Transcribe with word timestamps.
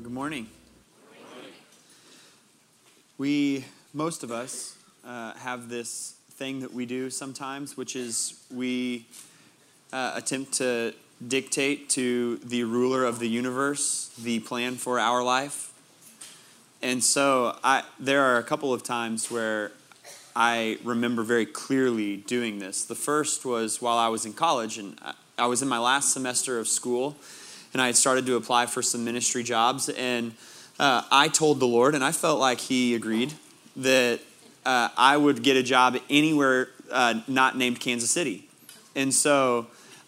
Good 0.00 0.12
morning. 0.12 0.46
We, 3.18 3.64
most 3.92 4.22
of 4.22 4.30
us, 4.30 4.76
uh, 5.04 5.34
have 5.34 5.68
this 5.68 6.14
thing 6.30 6.60
that 6.60 6.72
we 6.72 6.86
do 6.86 7.10
sometimes, 7.10 7.76
which 7.76 7.96
is 7.96 8.40
we 8.54 9.06
uh, 9.92 10.12
attempt 10.14 10.52
to 10.54 10.94
dictate 11.26 11.88
to 11.90 12.36
the 12.44 12.62
ruler 12.62 13.04
of 13.04 13.18
the 13.18 13.28
universe 13.28 14.10
the 14.22 14.38
plan 14.38 14.76
for 14.76 15.00
our 15.00 15.20
life. 15.22 15.72
And 16.80 17.02
so 17.02 17.58
I, 17.64 17.82
there 17.98 18.22
are 18.22 18.38
a 18.38 18.44
couple 18.44 18.72
of 18.72 18.84
times 18.84 19.32
where 19.32 19.72
I 20.36 20.78
remember 20.84 21.24
very 21.24 21.46
clearly 21.46 22.18
doing 22.18 22.60
this. 22.60 22.84
The 22.84 22.94
first 22.94 23.44
was 23.44 23.82
while 23.82 23.98
I 23.98 24.06
was 24.06 24.24
in 24.24 24.32
college, 24.32 24.78
and 24.78 24.96
I- 25.02 25.14
I 25.36 25.46
was 25.46 25.60
in 25.60 25.68
my 25.68 25.78
last 25.78 26.12
semester 26.12 26.58
of 26.58 26.68
school, 26.68 27.16
and 27.72 27.82
I 27.82 27.86
had 27.86 27.96
started 27.96 28.26
to 28.26 28.36
apply 28.36 28.66
for 28.66 28.82
some 28.82 29.04
ministry 29.04 29.42
jobs. 29.42 29.88
And 29.88 30.34
uh, 30.78 31.02
I 31.10 31.28
told 31.28 31.60
the 31.60 31.66
Lord, 31.66 31.94
and 31.94 32.04
I 32.04 32.12
felt 32.12 32.40
like 32.40 32.60
He 32.60 32.94
agreed, 32.94 33.34
that 33.76 34.20
uh, 34.64 34.88
I 34.96 35.16
would 35.16 35.42
get 35.42 35.56
a 35.56 35.62
job 35.62 35.98
anywhere 36.10 36.68
uh, 36.90 37.20
not 37.28 37.56
named 37.56 37.80
Kansas 37.80 38.10
City. 38.10 38.48
And 38.94 39.12
so 39.12 39.66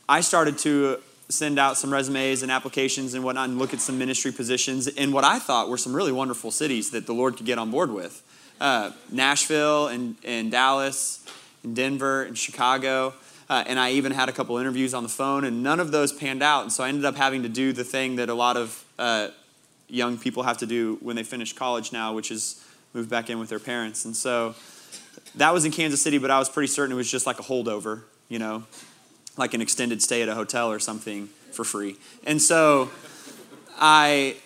I 0.09 0.21
started 0.21 0.59
to 0.59 0.99
send 1.29 1.59
out 1.59 1.77
some 1.77 1.93
resumes 1.93 2.43
and 2.43 2.51
applications 2.51 3.15
and 3.15 3.23
whatnot 3.23 3.49
and 3.49 3.59
look 3.59 3.73
at 3.73 3.81
some 3.81 3.99
ministry 3.99 4.33
positions 4.33 4.89
in 4.89 5.13
what 5.13 5.23
I 5.23 5.39
thought 5.39 5.69
were 5.69 5.79
some 5.79 5.95
really 5.95 6.13
wonderful 6.13 6.51
cities 6.51 6.91
that 6.91 7.07
the 7.07 7.15
Lord 7.15 7.37
could 7.37 7.47
get 7.47 7.59
on 7.59 7.71
board 7.71 7.93
with 7.93 8.23
uh, 8.61 8.91
Nashville 9.11 9.89
and, 9.89 10.17
and 10.25 10.51
Dallas, 10.51 11.25
and 11.63 11.75
Denver, 11.75 12.25
and 12.25 12.37
Chicago. 12.37 13.15
Uh, 13.51 13.65
and 13.67 13.81
I 13.81 13.91
even 13.91 14.13
had 14.13 14.29
a 14.29 14.33
couple 14.33 14.57
interviews 14.59 14.95
on 14.95 15.03
the 15.03 15.09
phone, 15.09 15.45
and 15.45 15.61
none 15.61 15.81
of 15.81 15.91
those 15.91 16.13
panned 16.13 16.41
out. 16.41 16.63
And 16.63 16.73
so 16.73 16.85
I 16.85 16.89
ended 16.89 17.05
up 17.05 17.17
having 17.17 17.43
to 17.43 17.49
do 17.49 17.73
the 17.73 17.83
thing 17.83 18.15
that 18.17 18.29
a 18.29 18.35
lot 18.35 18.57
of 18.57 18.85
uh, 18.97 19.31
young 19.89 20.19
people 20.19 20.45
have 20.45 20.59
to 20.59 20.67
do 20.67 20.99
when 21.01 21.17
they 21.17 21.25
finish 21.25 21.53
college 21.53 21.93
now, 21.93 22.15
which 22.15 22.31
is 22.31 22.65
move 22.95 23.11
back 23.11 23.29
in 23.29 23.41
with 23.41 23.49
their 23.49 23.59
parents. 23.59 24.05
And 24.05 24.17
so 24.17 24.55
that 25.35 25.53
was 25.53 25.65
in 25.65 25.73
Kansas 25.73 26.01
City, 26.01 26.19
but 26.19 26.31
I 26.31 26.39
was 26.39 26.49
pretty 26.49 26.69
certain 26.69 26.93
it 26.93 26.97
was 26.97 27.11
just 27.11 27.27
like 27.27 27.41
a 27.41 27.43
holdover, 27.43 28.03
you 28.29 28.39
know, 28.39 28.63
like 29.37 29.53
an 29.53 29.61
extended 29.61 30.01
stay 30.01 30.23
at 30.23 30.29
a 30.29 30.35
hotel 30.37 30.71
or 30.71 30.79
something 30.79 31.29
for 31.51 31.65
free. 31.65 31.97
And 32.25 32.41
so 32.41 32.89
I 33.81 34.37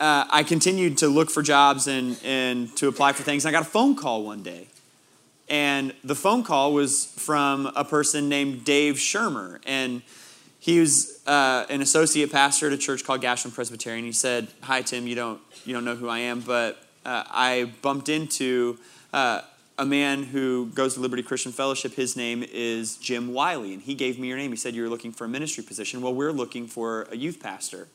uh, 0.00 0.24
I 0.30 0.42
continued 0.44 0.96
to 0.98 1.08
look 1.08 1.30
for 1.30 1.42
jobs 1.42 1.86
and, 1.86 2.18
and 2.24 2.74
to 2.76 2.88
apply 2.88 3.12
for 3.12 3.22
things. 3.22 3.44
And 3.44 3.54
I 3.54 3.58
got 3.58 3.66
a 3.66 3.70
phone 3.70 3.96
call 3.96 4.24
one 4.24 4.42
day. 4.42 4.68
And 5.48 5.94
the 6.02 6.14
phone 6.14 6.42
call 6.42 6.72
was 6.72 7.06
from 7.16 7.70
a 7.76 7.84
person 7.84 8.28
named 8.28 8.64
Dave 8.64 8.96
Shermer. 8.96 9.60
And 9.66 10.02
he 10.58 10.80
was 10.80 11.22
uh, 11.26 11.66
an 11.70 11.80
associate 11.82 12.32
pastor 12.32 12.66
at 12.66 12.72
a 12.72 12.78
church 12.78 13.04
called 13.04 13.20
Gashland 13.20 13.54
Presbyterian. 13.54 14.04
He 14.04 14.12
said, 14.12 14.48
Hi, 14.62 14.82
Tim, 14.82 15.06
you 15.06 15.14
don't, 15.14 15.40
you 15.64 15.72
don't 15.72 15.84
know 15.84 15.94
who 15.94 16.08
I 16.08 16.18
am, 16.20 16.40
but 16.40 16.82
uh, 17.04 17.22
I 17.28 17.72
bumped 17.82 18.08
into 18.08 18.78
uh, 19.12 19.42
a 19.78 19.86
man 19.86 20.24
who 20.24 20.66
goes 20.74 20.94
to 20.94 21.00
Liberty 21.00 21.22
Christian 21.22 21.52
Fellowship. 21.52 21.94
His 21.94 22.16
name 22.16 22.44
is 22.52 22.96
Jim 22.96 23.32
Wiley. 23.32 23.74
And 23.74 23.82
he 23.82 23.94
gave 23.94 24.18
me 24.18 24.26
your 24.26 24.38
name. 24.38 24.50
He 24.50 24.56
said, 24.56 24.74
you 24.74 24.82
were 24.82 24.88
looking 24.88 25.12
for 25.12 25.24
a 25.24 25.28
ministry 25.28 25.62
position. 25.62 26.02
Well, 26.02 26.14
we're 26.14 26.32
looking 26.32 26.66
for 26.66 27.02
a 27.12 27.16
youth 27.16 27.40
pastor. 27.40 27.86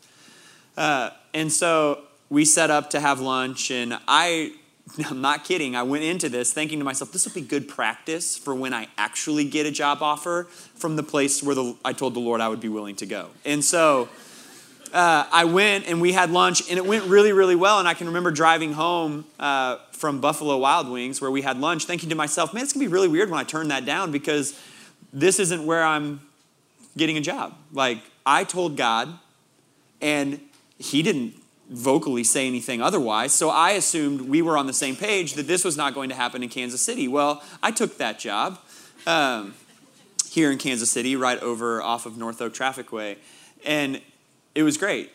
Uh, 0.77 1.09
and 1.33 1.51
so 1.51 2.03
we 2.29 2.45
set 2.45 2.69
up 2.69 2.91
to 2.91 2.99
have 3.01 3.19
lunch, 3.19 3.71
and 3.71 3.99
I, 4.07 4.53
I'm 5.09 5.21
not 5.21 5.43
kidding, 5.43 5.75
I 5.75 5.83
went 5.83 6.03
into 6.03 6.29
this 6.29 6.53
thinking 6.53 6.79
to 6.79 6.85
myself, 6.85 7.11
this 7.11 7.25
will 7.25 7.33
be 7.33 7.41
good 7.47 7.67
practice 7.67 8.37
for 8.37 8.53
when 8.53 8.73
I 8.73 8.87
actually 8.97 9.45
get 9.45 9.65
a 9.65 9.71
job 9.71 10.01
offer 10.01 10.45
from 10.75 10.95
the 10.95 11.03
place 11.03 11.41
where 11.43 11.55
the, 11.55 11.75
I 11.85 11.93
told 11.93 12.13
the 12.13 12.19
Lord 12.19 12.41
I 12.41 12.47
would 12.47 12.59
be 12.59 12.69
willing 12.69 12.95
to 12.97 13.05
go. 13.05 13.29
And 13.45 13.63
so 13.63 14.09
uh, 14.93 15.25
I 15.31 15.45
went 15.45 15.87
and 15.87 16.01
we 16.01 16.11
had 16.11 16.31
lunch, 16.31 16.69
and 16.69 16.77
it 16.77 16.85
went 16.85 17.05
really, 17.05 17.31
really 17.31 17.55
well. 17.55 17.79
And 17.79 17.87
I 17.87 17.93
can 17.93 18.07
remember 18.07 18.31
driving 18.31 18.73
home 18.73 19.25
uh, 19.39 19.77
from 19.91 20.19
Buffalo 20.19 20.57
Wild 20.57 20.89
Wings 20.89 21.21
where 21.21 21.31
we 21.31 21.41
had 21.41 21.59
lunch, 21.59 21.85
thinking 21.85 22.09
to 22.09 22.15
myself, 22.15 22.53
man, 22.53 22.63
it's 22.63 22.73
gonna 22.73 22.85
be 22.85 22.91
really 22.91 23.07
weird 23.07 23.29
when 23.29 23.39
I 23.39 23.43
turn 23.43 23.69
that 23.69 23.85
down 23.85 24.11
because 24.11 24.59
this 25.13 25.39
isn't 25.39 25.65
where 25.65 25.83
I'm 25.83 26.21
getting 26.97 27.17
a 27.17 27.21
job. 27.21 27.55
Like, 27.71 27.99
I 28.25 28.43
told 28.43 28.75
God, 28.75 29.17
and 30.01 30.39
he 30.77 31.01
didn't 31.01 31.35
vocally 31.71 32.23
say 32.23 32.47
anything 32.47 32.81
otherwise. 32.81 33.33
So 33.33 33.49
I 33.49 33.71
assumed 33.71 34.21
we 34.21 34.41
were 34.41 34.57
on 34.57 34.67
the 34.67 34.73
same 34.73 34.95
page 34.95 35.33
that 35.33 35.47
this 35.47 35.63
was 35.63 35.77
not 35.77 35.93
going 35.93 36.09
to 36.09 36.15
happen 36.15 36.43
in 36.43 36.49
Kansas 36.49 36.81
City. 36.81 37.07
Well, 37.07 37.41
I 37.63 37.71
took 37.71 37.97
that 37.97 38.19
job 38.19 38.59
um, 39.07 39.53
here 40.29 40.51
in 40.51 40.57
Kansas 40.57 40.91
City, 40.91 41.15
right 41.15 41.39
over 41.39 41.81
off 41.81 42.05
of 42.05 42.17
North 42.17 42.41
Oak 42.41 42.53
Trafficway, 42.53 43.17
and 43.65 44.01
it 44.53 44.63
was 44.63 44.77
great. 44.77 45.11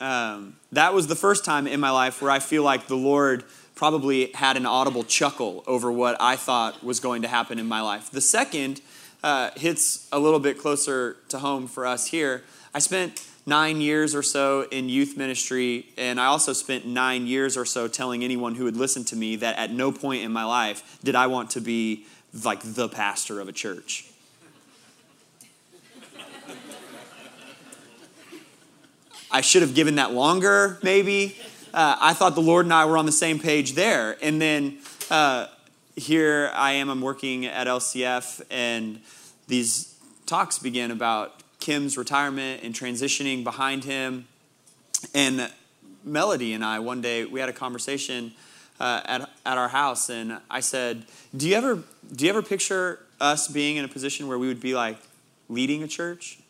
Um, 0.00 0.56
that 0.72 0.92
was 0.92 1.06
the 1.06 1.14
first 1.14 1.44
time 1.44 1.68
in 1.68 1.78
my 1.78 1.90
life 1.90 2.20
where 2.20 2.32
I 2.32 2.40
feel 2.40 2.64
like 2.64 2.88
the 2.88 2.96
Lord 2.96 3.44
probably 3.76 4.32
had 4.32 4.56
an 4.56 4.66
audible 4.66 5.04
chuckle 5.04 5.62
over 5.68 5.92
what 5.92 6.20
I 6.20 6.34
thought 6.34 6.82
was 6.82 6.98
going 6.98 7.22
to 7.22 7.28
happen 7.28 7.60
in 7.60 7.66
my 7.66 7.80
life. 7.80 8.10
The 8.10 8.20
second 8.20 8.80
uh, 9.22 9.50
hits 9.56 10.08
a 10.10 10.18
little 10.18 10.40
bit 10.40 10.58
closer 10.58 11.16
to 11.28 11.38
home 11.38 11.68
for 11.68 11.86
us 11.86 12.08
here. 12.08 12.42
I 12.74 12.80
spent 12.80 13.24
nine 13.46 13.80
years 13.80 14.14
or 14.14 14.22
so 14.22 14.66
in 14.70 14.88
youth 14.88 15.16
ministry, 15.16 15.86
and 15.96 16.20
I 16.20 16.26
also 16.26 16.52
spent 16.52 16.86
nine 16.86 17.26
years 17.26 17.56
or 17.56 17.64
so 17.64 17.88
telling 17.88 18.22
anyone 18.22 18.54
who 18.54 18.64
would 18.64 18.76
listen 18.76 19.04
to 19.06 19.16
me 19.16 19.36
that 19.36 19.58
at 19.58 19.70
no 19.70 19.90
point 19.92 20.22
in 20.22 20.32
my 20.32 20.44
life 20.44 20.98
did 21.02 21.14
I 21.14 21.26
want 21.26 21.50
to 21.50 21.60
be 21.60 22.06
like 22.44 22.60
the 22.62 22.88
pastor 22.88 23.40
of 23.40 23.48
a 23.48 23.52
church. 23.52 24.06
I 29.30 29.40
should 29.40 29.62
have 29.62 29.74
given 29.74 29.94
that 29.94 30.12
longer, 30.12 30.78
maybe. 30.82 31.38
Uh, 31.72 31.96
I 31.98 32.12
thought 32.12 32.34
the 32.34 32.42
Lord 32.42 32.66
and 32.66 32.74
I 32.74 32.84
were 32.84 32.98
on 32.98 33.06
the 33.06 33.12
same 33.12 33.38
page 33.38 33.72
there. 33.72 34.18
And 34.20 34.40
then 34.40 34.78
uh, 35.10 35.46
here 35.96 36.50
I 36.54 36.72
am, 36.72 36.90
I'm 36.90 37.00
working 37.00 37.46
at 37.46 37.66
LCF, 37.66 38.42
and 38.50 39.00
these 39.48 39.98
talks 40.26 40.58
begin 40.58 40.90
about 40.90 41.41
Kim's 41.62 41.96
retirement 41.96 42.64
and 42.64 42.74
transitioning 42.74 43.44
behind 43.44 43.84
him. 43.84 44.26
And 45.14 45.48
Melody 46.02 46.54
and 46.54 46.64
I, 46.64 46.80
one 46.80 47.00
day, 47.00 47.24
we 47.24 47.38
had 47.38 47.48
a 47.48 47.52
conversation 47.52 48.32
uh, 48.80 49.00
at, 49.04 49.30
at 49.46 49.58
our 49.58 49.68
house, 49.68 50.10
and 50.10 50.38
I 50.50 50.58
said, 50.58 51.04
do 51.36 51.48
you, 51.48 51.54
ever, 51.54 51.84
do 52.16 52.24
you 52.24 52.30
ever 52.30 52.42
picture 52.42 52.98
us 53.20 53.46
being 53.46 53.76
in 53.76 53.84
a 53.84 53.88
position 53.88 54.26
where 54.26 54.40
we 54.40 54.48
would 54.48 54.60
be 54.60 54.74
like 54.74 54.98
leading 55.48 55.84
a 55.84 55.88
church? 55.88 56.40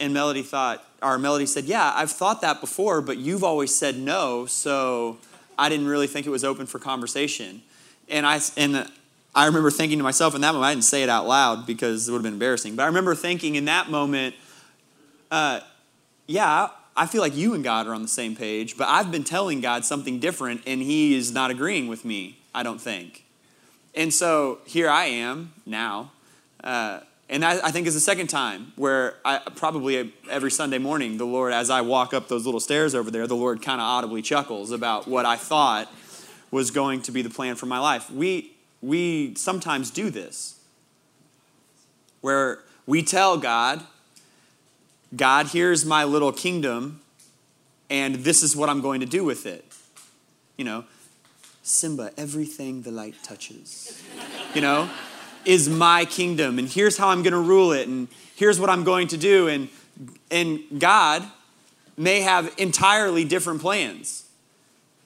And 0.00 0.14
Melody 0.14 0.42
thought, 0.42 0.82
or 1.02 1.18
Melody 1.18 1.44
said, 1.44 1.64
Yeah, 1.66 1.92
I've 1.94 2.10
thought 2.10 2.40
that 2.40 2.62
before, 2.62 3.02
but 3.02 3.18
you've 3.18 3.44
always 3.44 3.74
said 3.74 3.98
no, 3.98 4.46
so 4.46 5.18
I 5.58 5.68
didn't 5.68 5.86
really 5.86 6.06
think 6.06 6.26
it 6.26 6.30
was 6.30 6.44
open 6.44 6.64
for 6.64 6.78
conversation. 6.78 7.62
And 8.08 8.26
I, 8.26 8.40
and 8.56 8.90
I 9.34 9.46
remember 9.46 9.70
thinking 9.70 9.98
to 9.98 10.04
myself 10.04 10.34
in 10.34 10.40
that 10.42 10.52
moment, 10.52 10.64
I 10.64 10.74
didn't 10.74 10.84
say 10.84 11.02
it 11.02 11.08
out 11.08 11.26
loud 11.26 11.66
because 11.66 12.08
it 12.08 12.12
would 12.12 12.18
have 12.18 12.22
been 12.22 12.34
embarrassing, 12.34 12.76
but 12.76 12.84
I 12.84 12.86
remember 12.86 13.14
thinking 13.14 13.56
in 13.56 13.64
that 13.64 13.90
moment, 13.90 14.34
uh, 15.30 15.60
yeah, 16.26 16.68
I 16.96 17.06
feel 17.06 17.20
like 17.20 17.34
you 17.34 17.54
and 17.54 17.64
God 17.64 17.86
are 17.88 17.94
on 17.94 18.02
the 18.02 18.08
same 18.08 18.36
page, 18.36 18.76
but 18.76 18.86
I've 18.86 19.10
been 19.10 19.24
telling 19.24 19.60
God 19.60 19.84
something 19.84 20.20
different, 20.20 20.62
and 20.66 20.80
He 20.80 21.14
is 21.16 21.32
not 21.32 21.50
agreeing 21.50 21.88
with 21.88 22.04
me, 22.04 22.38
I 22.54 22.62
don't 22.62 22.80
think. 22.80 23.24
And 23.94 24.14
so 24.14 24.58
here 24.66 24.88
I 24.88 25.06
am 25.06 25.52
now. 25.66 26.12
Uh, 26.62 27.00
and 27.28 27.42
that, 27.42 27.64
I 27.64 27.70
think 27.70 27.86
is 27.86 27.94
the 27.94 28.00
second 28.00 28.28
time 28.28 28.72
where 28.76 29.16
I 29.24 29.38
probably 29.56 30.12
every 30.30 30.50
Sunday 30.50 30.78
morning, 30.78 31.16
the 31.16 31.26
Lord, 31.26 31.52
as 31.52 31.70
I 31.70 31.80
walk 31.80 32.14
up 32.14 32.28
those 32.28 32.44
little 32.44 32.60
stairs 32.60 32.94
over 32.94 33.10
there, 33.10 33.26
the 33.26 33.36
Lord 33.36 33.62
kind 33.62 33.80
of 33.80 33.86
audibly 33.86 34.22
chuckles 34.22 34.70
about 34.70 35.08
what 35.08 35.24
I 35.24 35.36
thought 35.36 35.92
was 36.50 36.70
going 36.70 37.02
to 37.02 37.12
be 37.12 37.22
the 37.22 37.30
plan 37.30 37.56
for 37.56 37.66
my 37.66 37.78
life. 37.78 38.10
We, 38.10 38.53
we 38.84 39.34
sometimes 39.34 39.90
do 39.90 40.10
this 40.10 40.60
where 42.20 42.60
we 42.86 43.02
tell 43.02 43.36
God, 43.36 43.82
God, 45.14 45.48
here's 45.48 45.84
my 45.84 46.04
little 46.04 46.32
kingdom, 46.32 47.00
and 47.90 48.16
this 48.16 48.42
is 48.42 48.56
what 48.56 48.68
I'm 48.68 48.80
going 48.80 49.00
to 49.00 49.06
do 49.06 49.24
with 49.24 49.46
it. 49.46 49.64
You 50.56 50.64
know, 50.64 50.84
Simba, 51.62 52.12
everything 52.16 52.82
the 52.82 52.90
light 52.90 53.14
touches. 53.22 54.02
You 54.54 54.60
know? 54.60 54.88
is 55.44 55.68
my 55.68 56.04
kingdom 56.04 56.58
and 56.58 56.68
here's 56.68 56.96
how 56.96 57.08
I'm 57.08 57.22
going 57.22 57.32
to 57.32 57.38
rule 57.38 57.72
it 57.72 57.86
and 57.88 58.08
here's 58.36 58.58
what 58.58 58.70
I'm 58.70 58.84
going 58.84 59.08
to 59.08 59.16
do 59.16 59.48
and 59.48 59.68
and 60.30 60.60
God 60.78 61.22
may 61.96 62.22
have 62.22 62.52
entirely 62.58 63.24
different 63.24 63.60
plans. 63.60 64.24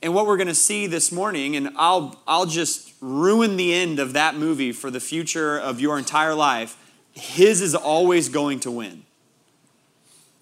And 0.03 0.15
what 0.15 0.27
we're 0.27 0.39
going 0.39 0.49
to 0.49 0.55
see 0.55 0.87
this 0.87 1.13
morning 1.13 1.57
and 1.57 1.71
I'll 1.77 2.21
I'll 2.27 2.47
just 2.47 2.88
ruin 3.01 3.57
the 3.57 3.75
end 3.75 3.99
of 3.99 4.13
that 4.13 4.35
movie 4.35 4.73
for 4.73 4.91
the 4.91 5.01
future 5.01 5.59
of 5.59 5.81
your 5.81 5.99
entire 5.99 6.35
life. 6.35 6.77
His 7.13 7.61
is 7.61 7.75
always 7.75 8.29
going 8.29 8.61
to 8.61 8.71
win. 8.71 9.05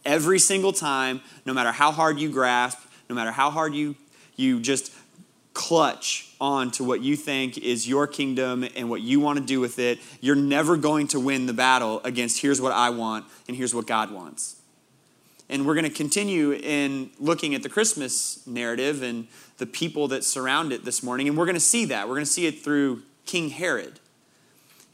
Every 0.04 0.38
single 0.38 0.72
time, 0.72 1.20
no 1.44 1.52
matter 1.52 1.72
how 1.72 1.90
hard 1.90 2.18
you 2.18 2.30
grasp, 2.30 2.78
no 3.08 3.14
matter 3.14 3.30
how 3.30 3.50
hard 3.50 3.74
you 3.74 3.96
you 4.36 4.60
just 4.60 4.92
clutch 5.54 6.28
on 6.38 6.70
to 6.70 6.84
what 6.84 7.00
you 7.00 7.16
think 7.16 7.56
is 7.56 7.88
your 7.88 8.06
kingdom 8.06 8.68
and 8.76 8.90
what 8.90 9.00
you 9.00 9.18
want 9.18 9.38
to 9.38 9.44
do 9.44 9.58
with 9.58 9.78
it, 9.78 9.98
you're 10.20 10.36
never 10.36 10.76
going 10.76 11.08
to 11.08 11.18
win 11.18 11.46
the 11.46 11.54
battle 11.54 12.02
against 12.04 12.42
here's 12.42 12.60
what 12.60 12.72
I 12.72 12.90
want 12.90 13.24
and 13.48 13.56
here's 13.56 13.74
what 13.74 13.86
God 13.86 14.10
wants. 14.10 14.56
And 15.48 15.66
we're 15.66 15.74
going 15.74 15.84
to 15.84 15.90
continue 15.90 16.52
in 16.52 17.10
looking 17.18 17.54
at 17.54 17.62
the 17.62 17.68
Christmas 17.68 18.46
narrative 18.46 19.02
and 19.02 19.28
the 19.58 19.66
people 19.66 20.08
that 20.08 20.24
surround 20.24 20.72
it 20.72 20.84
this 20.84 21.02
morning. 21.02 21.28
And 21.28 21.36
we're 21.36 21.46
going 21.46 21.54
to 21.54 21.60
see 21.60 21.86
that. 21.86 22.08
We're 22.08 22.14
going 22.14 22.26
to 22.26 22.30
see 22.30 22.46
it 22.46 22.62
through 22.62 23.02
King 23.24 23.50
Herod. 23.50 24.00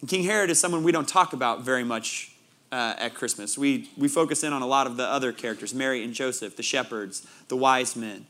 And 0.01 0.09
King 0.09 0.25
Herod 0.25 0.51
is 0.51 0.61
someone 0.61 0.83
we 0.83 0.93
don't 0.93 1.09
talk 1.09 1.33
about 1.33 1.63
very 1.63 1.85
much 1.85 2.33
uh, 2.71 2.95
at 2.99 3.15
Christmas. 3.15 3.59
We, 3.59 3.91
we 3.97 4.09
focus 4.09 4.43
in 4.43 4.53
on 4.53 4.63
a 4.63 4.67
lot 4.67 4.87
of 4.87 4.97
the 4.97 5.05
other 5.05 5.33
characters 5.33 5.75
Mary 5.75 6.03
and 6.03 6.15
Joseph, 6.15 6.57
the 6.57 6.63
shepherds, 6.63 7.27
the 7.49 7.57
wise 7.57 7.95
men, 7.97 8.27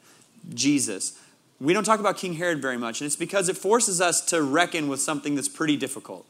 Jesus. 0.53 1.19
We 1.61 1.73
don't 1.73 1.85
talk 1.85 2.01
about 2.01 2.17
King 2.17 2.35
Herod 2.35 2.61
very 2.61 2.77
much, 2.77 3.01
and 3.01 3.07
it's 3.07 3.17
because 3.17 3.49
it 3.49 3.57
forces 3.57 4.01
us 4.01 4.21
to 4.27 4.43
reckon 4.43 4.89
with 4.89 5.01
something 5.01 5.37
that's 5.37 5.49
pretty 5.49 5.77
difficult. 5.77 6.27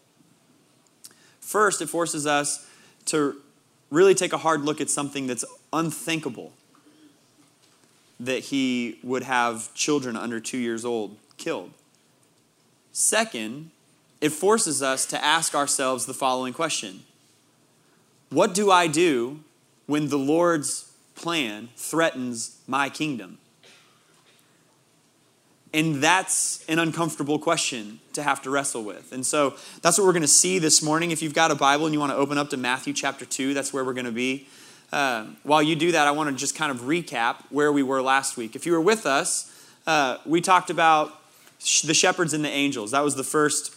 First, 1.40 1.81
it 1.81 1.88
forces 1.88 2.26
us 2.26 2.69
to 3.06 3.37
really 3.90 4.14
take 4.14 4.32
a 4.32 4.38
hard 4.38 4.62
look 4.62 4.81
at 4.81 4.90
something 4.90 5.26
that's 5.26 5.44
unthinkable 5.72 6.52
that 8.22 8.38
he 8.44 8.98
would 9.02 9.24
have 9.24 9.74
children 9.74 10.16
under 10.16 10.38
two 10.38 10.58
years 10.58 10.84
old 10.84 11.16
killed. 11.38 11.72
Second, 12.92 13.70
it 14.20 14.30
forces 14.30 14.82
us 14.82 15.04
to 15.06 15.22
ask 15.22 15.54
ourselves 15.54 16.06
the 16.06 16.14
following 16.14 16.52
question 16.52 17.02
What 18.30 18.54
do 18.54 18.70
I 18.70 18.86
do 18.86 19.40
when 19.86 20.08
the 20.08 20.19
Lord's 20.19 20.92
plan 21.16 21.69
threatens 21.76 22.58
my 22.66 22.88
kingdom? 22.88 23.38
And 25.74 25.96
that's 25.96 26.64
an 26.69 26.78
uncomfortable 26.78 27.38
question 27.38 27.98
to 28.12 28.22
have 28.22 28.42
to 28.42 28.50
wrestle 28.50 28.84
with. 28.84 29.10
And 29.10 29.24
so 29.24 29.54
that's 29.80 29.96
what 29.96 30.04
we're 30.04 30.12
going 30.12 30.20
to 30.20 30.28
see 30.28 30.58
this 30.58 30.82
morning. 30.82 31.12
If 31.12 31.22
you've 31.22 31.32
got 31.32 31.50
a 31.50 31.54
Bible 31.54 31.86
and 31.86 31.94
you 31.94 31.98
want 31.98 32.12
to 32.12 32.16
open 32.16 32.36
up 32.36 32.50
to 32.50 32.58
Matthew 32.58 32.92
chapter 32.92 33.24
2, 33.24 33.54
that's 33.54 33.72
where 33.72 33.82
we're 33.82 33.94
going 33.94 34.04
to 34.04 34.12
be. 34.12 34.46
Uh, 34.92 35.24
while 35.42 35.62
you 35.62 35.74
do 35.74 35.92
that, 35.92 36.06
I 36.06 36.10
want 36.10 36.28
to 36.28 36.36
just 36.36 36.54
kind 36.54 36.70
of 36.70 36.82
recap 36.82 37.36
where 37.48 37.72
we 37.72 37.82
were 37.82 38.02
last 38.02 38.36
week. 38.36 38.54
If 38.54 38.66
you 38.66 38.72
were 38.72 38.80
with 38.80 39.06
us, 39.06 39.50
uh, 39.86 40.18
we 40.26 40.42
talked 40.42 40.68
about 40.68 41.18
sh- 41.58 41.82
the 41.82 41.94
shepherds 41.94 42.34
and 42.34 42.44
the 42.44 42.50
angels. 42.50 42.90
That 42.90 43.02
was 43.02 43.16
the 43.16 43.24
first 43.24 43.74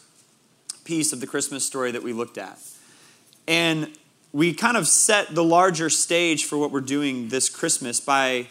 piece 0.83 1.13
of 1.13 1.21
the 1.21 1.27
Christmas 1.27 1.65
story 1.65 1.91
that 1.91 2.03
we 2.03 2.11
looked 2.11 2.37
at. 2.37 2.59
And 3.47 3.91
we 4.33 4.53
kind 4.53 4.75
of 4.75 4.87
set 4.87 5.33
the 5.33 5.43
larger 5.43 5.89
stage 5.89 6.43
for 6.43 6.57
what 6.57 6.69
we're 6.69 6.81
doing 6.81 7.29
this 7.29 7.49
Christmas 7.49 8.01
by 8.01 8.47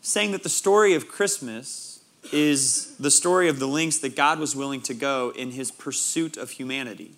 saying 0.00 0.30
that 0.30 0.44
the 0.44 0.48
story 0.48 0.94
of 0.94 1.08
Christmas 1.08 2.00
is 2.32 2.96
the 2.98 3.10
story 3.10 3.48
of 3.48 3.58
the 3.58 3.66
lengths 3.66 3.98
that 3.98 4.14
God 4.14 4.38
was 4.38 4.54
willing 4.54 4.80
to 4.82 4.94
go 4.94 5.32
in 5.34 5.50
his 5.50 5.72
pursuit 5.72 6.36
of 6.36 6.50
humanity. 6.52 7.16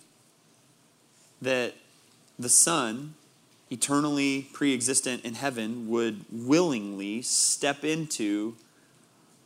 That 1.41 1.75
the 2.39 2.49
Son, 2.49 3.13
eternally 3.71 4.47
pre 4.53 4.73
existent 4.73 5.25
in 5.25 5.33
heaven, 5.33 5.89
would 5.89 6.25
willingly 6.31 7.23
step 7.23 7.83
into 7.83 8.55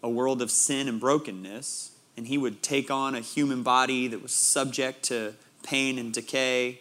a 0.04 0.10
world 0.10 0.42
of 0.42 0.52
sin 0.52 0.90
and 0.90 1.00
brokenness, 1.00 1.92
and 2.18 2.28
he 2.28 2.38
would 2.38 2.62
take 2.62 2.92
on 2.92 3.16
a 3.16 3.22
human 3.22 3.64
body 3.64 4.08
that 4.08 4.22
was 4.22 4.34
subject 4.34 5.04
to 5.04 5.34
pain 5.64 5.98
and 5.98 6.14
decay 6.14 6.80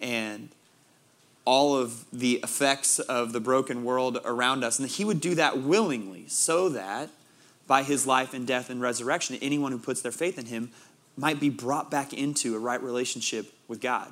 and 0.00 0.48
all 1.44 1.76
of 1.76 2.04
the 2.12 2.34
effects 2.42 2.98
of 2.98 3.32
the 3.32 3.40
broken 3.40 3.82
world 3.82 4.18
around 4.24 4.62
us. 4.62 4.78
And 4.78 4.88
he 4.88 5.04
would 5.04 5.20
do 5.20 5.34
that 5.36 5.58
willingly 5.58 6.26
so 6.28 6.68
that 6.70 7.10
by 7.66 7.82
his 7.82 8.06
life 8.06 8.34
and 8.34 8.46
death 8.46 8.70
and 8.70 8.80
resurrection, 8.80 9.38
anyone 9.40 9.72
who 9.72 9.78
puts 9.78 10.00
their 10.00 10.12
faith 10.12 10.38
in 10.38 10.46
him 10.46 10.70
might 11.16 11.40
be 11.40 11.50
brought 11.50 11.90
back 11.90 12.12
into 12.12 12.54
a 12.54 12.58
right 12.58 12.82
relationship 12.82 13.52
with 13.68 13.80
God. 13.80 14.10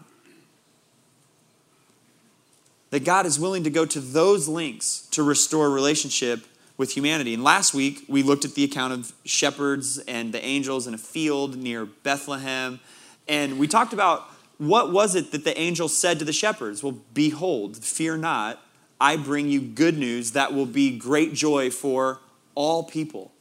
That 2.91 3.05
God 3.05 3.27
is 3.27 3.39
willing 3.39 3.65
to 3.65 3.71
go 3.71 3.85
to 3.85 4.01
those 4.01 4.49
lengths 4.49 5.07
to 5.11 5.23
restore 5.23 5.71
relationship 5.71 6.47
with 6.77 6.93
humanity. 6.93 7.35
And 7.35 7.45
last 7.45 7.75
week, 7.75 8.05
we 8.09 8.23
looked 8.23 8.45
at 8.45 8.55
the 8.55 8.65
account 8.65 8.93
of 8.93 9.13
shepherds 9.25 9.99
and 9.99 10.33
the 10.33 10.43
angels 10.45 10.87
in 10.87 10.95
a 10.95 10.99
field 10.99 11.57
near 11.57 11.85
Bethlehem. 11.85 12.81
And 13.27 13.59
we 13.59 13.67
talked 13.67 13.93
about 13.93 14.31
what 14.59 14.93
was 14.93 15.15
it 15.15 15.33
that 15.33 15.45
the 15.45 15.59
angel 15.59 15.89
said 15.89 16.19
to 16.19 16.25
the 16.25 16.33
shepherds? 16.33 16.83
Well, 16.83 16.99
behold, 17.15 17.77
fear 17.85 18.17
not, 18.17 18.63
I 19.01 19.17
bring 19.17 19.49
you 19.49 19.61
good 19.61 19.99
news 19.99 20.33
that 20.33 20.55
will 20.55 20.67
be 20.67 20.97
great 20.97 21.35
joy 21.35 21.71
for 21.71 22.21
all 22.55 22.85
people 22.85 23.33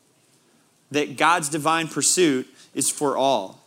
that 0.92 1.18
God's 1.18 1.50
divine 1.50 1.88
pursuit 1.88 2.48
is 2.74 2.90
for 2.90 3.18
all. 3.18 3.60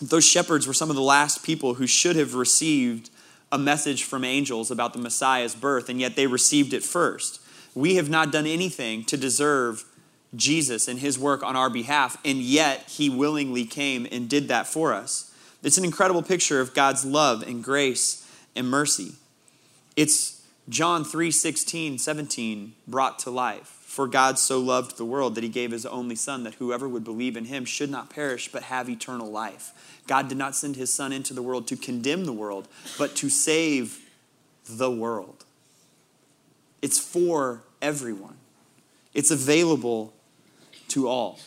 Those 0.00 0.24
shepherds 0.24 0.66
were 0.66 0.74
some 0.74 0.90
of 0.90 0.96
the 0.96 1.02
last 1.02 1.42
people 1.42 1.74
who 1.74 1.86
should 1.86 2.16
have 2.16 2.34
received 2.34 3.10
a 3.50 3.58
message 3.58 4.04
from 4.04 4.24
angels 4.24 4.70
about 4.70 4.92
the 4.92 4.98
Messiah's 4.98 5.54
birth, 5.54 5.88
and 5.88 6.00
yet 6.00 6.16
they 6.16 6.26
received 6.26 6.72
it 6.72 6.82
first. 6.82 7.40
We 7.74 7.94
have 7.94 8.10
not 8.10 8.32
done 8.32 8.46
anything 8.46 9.04
to 9.04 9.16
deserve 9.16 9.84
Jesus 10.34 10.88
and 10.88 10.98
his 10.98 11.18
work 11.18 11.42
on 11.42 11.56
our 11.56 11.70
behalf, 11.70 12.18
and 12.24 12.38
yet 12.38 12.84
he 12.88 13.08
willingly 13.08 13.64
came 13.64 14.06
and 14.10 14.28
did 14.28 14.48
that 14.48 14.66
for 14.66 14.92
us. 14.92 15.34
It's 15.62 15.78
an 15.78 15.84
incredible 15.84 16.22
picture 16.22 16.60
of 16.60 16.74
God's 16.74 17.04
love 17.04 17.42
and 17.42 17.64
grace 17.64 18.26
and 18.54 18.68
mercy. 18.68 19.14
It's 19.96 20.42
John 20.68 21.04
3 21.04 21.30
16, 21.30 21.98
17 21.98 22.74
brought 22.86 23.18
to 23.20 23.30
life. 23.30 23.74
For 23.88 24.06
God 24.06 24.38
so 24.38 24.60
loved 24.60 24.96
the 24.96 25.04
world 25.04 25.34
that 25.34 25.42
he 25.42 25.48
gave 25.48 25.72
his 25.72 25.86
only 25.86 26.14
Son, 26.14 26.44
that 26.44 26.54
whoever 26.54 26.88
would 26.88 27.02
believe 27.02 27.36
in 27.36 27.46
him 27.46 27.64
should 27.64 27.90
not 27.90 28.10
perish, 28.10 28.52
but 28.52 28.64
have 28.64 28.88
eternal 28.88 29.28
life. 29.28 29.97
God 30.08 30.28
did 30.28 30.38
not 30.38 30.56
send 30.56 30.74
his 30.74 30.92
Son 30.92 31.12
into 31.12 31.32
the 31.34 31.42
world 31.42 31.68
to 31.68 31.76
condemn 31.76 32.24
the 32.24 32.32
world, 32.32 32.66
but 32.98 33.14
to 33.16 33.28
save 33.28 34.00
the 34.68 34.90
world. 34.90 35.44
It's 36.82 36.98
for 36.98 37.62
everyone, 37.80 38.36
it's 39.14 39.30
available 39.30 40.12
to 40.88 41.06
all. 41.06 41.38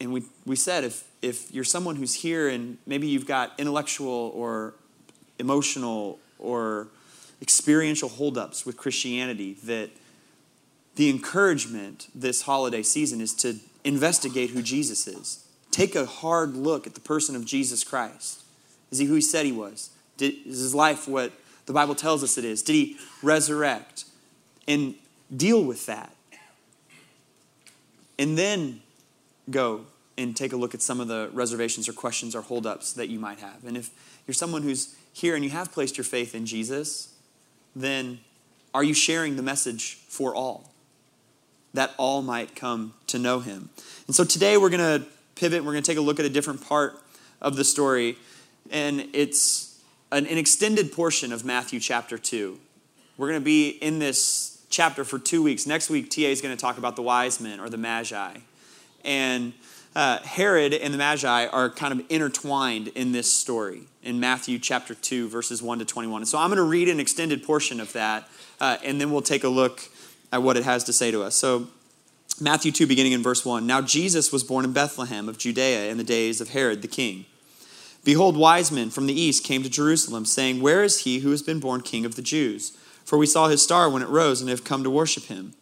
And 0.00 0.12
we, 0.12 0.24
we 0.44 0.56
said 0.56 0.84
if, 0.84 1.08
if 1.22 1.54
you're 1.54 1.64
someone 1.64 1.96
who's 1.96 2.14
here 2.14 2.48
and 2.48 2.76
maybe 2.84 3.06
you've 3.06 3.26
got 3.26 3.52
intellectual 3.58 4.32
or 4.34 4.74
emotional 5.38 6.18
or 6.38 6.88
experiential 7.40 8.08
holdups 8.08 8.66
with 8.66 8.76
Christianity 8.76 9.56
that 9.64 9.90
the 10.96 11.08
encouragement 11.08 12.08
this 12.14 12.42
holiday 12.42 12.82
season 12.82 13.20
is 13.20 13.32
to 13.34 13.56
investigate 13.84 14.50
who 14.50 14.62
Jesus 14.62 15.06
is. 15.06 15.44
Take 15.74 15.96
a 15.96 16.06
hard 16.06 16.54
look 16.54 16.86
at 16.86 16.94
the 16.94 17.00
person 17.00 17.34
of 17.34 17.44
Jesus 17.44 17.82
Christ. 17.82 18.44
Is 18.92 18.98
he 18.98 19.06
who 19.06 19.16
he 19.16 19.20
said 19.20 19.44
he 19.44 19.50
was? 19.50 19.90
Did, 20.16 20.34
is 20.46 20.60
his 20.60 20.72
life 20.72 21.08
what 21.08 21.32
the 21.66 21.72
Bible 21.72 21.96
tells 21.96 22.22
us 22.22 22.38
it 22.38 22.44
is? 22.44 22.62
Did 22.62 22.74
he 22.74 22.96
resurrect? 23.24 24.04
And 24.68 24.94
deal 25.36 25.64
with 25.64 25.86
that. 25.86 26.14
And 28.20 28.38
then 28.38 28.82
go 29.50 29.86
and 30.16 30.36
take 30.36 30.52
a 30.52 30.56
look 30.56 30.76
at 30.76 30.80
some 30.80 31.00
of 31.00 31.08
the 31.08 31.28
reservations 31.32 31.88
or 31.88 31.92
questions 31.92 32.36
or 32.36 32.42
holdups 32.42 32.92
that 32.92 33.08
you 33.08 33.18
might 33.18 33.40
have. 33.40 33.64
And 33.66 33.76
if 33.76 33.90
you're 34.28 34.32
someone 34.32 34.62
who's 34.62 34.94
here 35.12 35.34
and 35.34 35.42
you 35.42 35.50
have 35.50 35.72
placed 35.72 35.96
your 35.96 36.04
faith 36.04 36.36
in 36.36 36.46
Jesus, 36.46 37.12
then 37.74 38.20
are 38.72 38.84
you 38.84 38.94
sharing 38.94 39.34
the 39.34 39.42
message 39.42 39.98
for 40.06 40.36
all? 40.36 40.72
that 41.74 41.92
all 41.98 42.22
might 42.22 42.56
come 42.56 42.94
to 43.08 43.18
know 43.18 43.40
him. 43.40 43.68
And 44.06 44.16
so 44.16 44.24
today 44.24 44.56
we're 44.56 44.70
going 44.70 45.00
to 45.00 45.06
pivot, 45.34 45.64
we're 45.64 45.72
going 45.72 45.82
to 45.82 45.90
take 45.90 45.98
a 45.98 46.02
look 46.02 46.18
at 46.18 46.26
a 46.26 46.30
different 46.30 46.66
part 46.66 47.02
of 47.40 47.56
the 47.56 47.64
story, 47.64 48.16
and 48.70 49.08
it's 49.12 49.80
an, 50.12 50.26
an 50.26 50.38
extended 50.38 50.92
portion 50.92 51.32
of 51.32 51.44
Matthew 51.44 51.80
chapter 51.80 52.18
2. 52.18 52.58
We're 53.16 53.28
going 53.28 53.40
to 53.40 53.44
be 53.44 53.68
in 53.68 53.98
this 53.98 54.64
chapter 54.70 55.04
for 55.04 55.18
two 55.18 55.42
weeks. 55.42 55.66
Next 55.66 55.90
week, 55.90 56.10
TA 56.10 56.22
is 56.22 56.40
going 56.40 56.56
to 56.56 56.60
talk 56.60 56.78
about 56.78 56.96
the 56.96 57.02
wise 57.02 57.40
men 57.40 57.60
or 57.60 57.68
the 57.68 57.76
magi. 57.76 58.38
And 59.04 59.52
uh, 59.94 60.18
Herod 60.20 60.74
and 60.74 60.92
the 60.92 60.98
Magi 60.98 61.46
are 61.46 61.70
kind 61.70 61.98
of 61.98 62.04
intertwined 62.10 62.88
in 62.88 63.12
this 63.12 63.32
story 63.32 63.82
in 64.02 64.18
Matthew 64.18 64.58
chapter 64.58 64.94
2, 64.94 65.28
verses 65.28 65.62
1 65.62 65.78
to 65.78 65.84
21. 65.84 66.22
And 66.22 66.28
so 66.28 66.38
I'm 66.38 66.48
going 66.48 66.56
to 66.56 66.64
read 66.64 66.88
an 66.88 66.98
extended 66.98 67.44
portion 67.44 67.80
of 67.80 67.92
that, 67.92 68.28
uh, 68.60 68.78
and 68.84 69.00
then 69.00 69.12
we'll 69.12 69.22
take 69.22 69.44
a 69.44 69.48
look 69.48 69.82
at 70.32 70.42
what 70.42 70.56
it 70.56 70.64
has 70.64 70.84
to 70.84 70.92
say 70.92 71.10
to 71.12 71.22
us. 71.22 71.36
So, 71.36 71.68
Matthew 72.40 72.72
2, 72.72 72.88
beginning 72.88 73.12
in 73.12 73.22
verse 73.22 73.44
1. 73.44 73.64
Now, 73.64 73.80
Jesus 73.80 74.32
was 74.32 74.42
born 74.42 74.64
in 74.64 74.72
Bethlehem 74.72 75.28
of 75.28 75.38
Judea 75.38 75.88
in 75.88 75.98
the 75.98 76.04
days 76.04 76.40
of 76.40 76.48
Herod 76.48 76.82
the 76.82 76.88
king. 76.88 77.26
Behold, 78.02 78.36
wise 78.36 78.72
men 78.72 78.90
from 78.90 79.06
the 79.06 79.18
east 79.18 79.44
came 79.44 79.62
to 79.62 79.70
Jerusalem, 79.70 80.24
saying, 80.24 80.60
Where 80.60 80.82
is 80.82 81.00
he 81.00 81.20
who 81.20 81.30
has 81.30 81.42
been 81.42 81.60
born 81.60 81.80
king 81.80 82.04
of 82.04 82.16
the 82.16 82.22
Jews? 82.22 82.76
For 83.04 83.16
we 83.16 83.26
saw 83.26 83.46
his 83.46 83.62
star 83.62 83.88
when 83.88 84.02
it 84.02 84.08
rose 84.08 84.40
and 84.40 84.50
have 84.50 84.64
come 84.64 84.82
to 84.82 84.90
worship 84.90 85.24
him. 85.24 85.54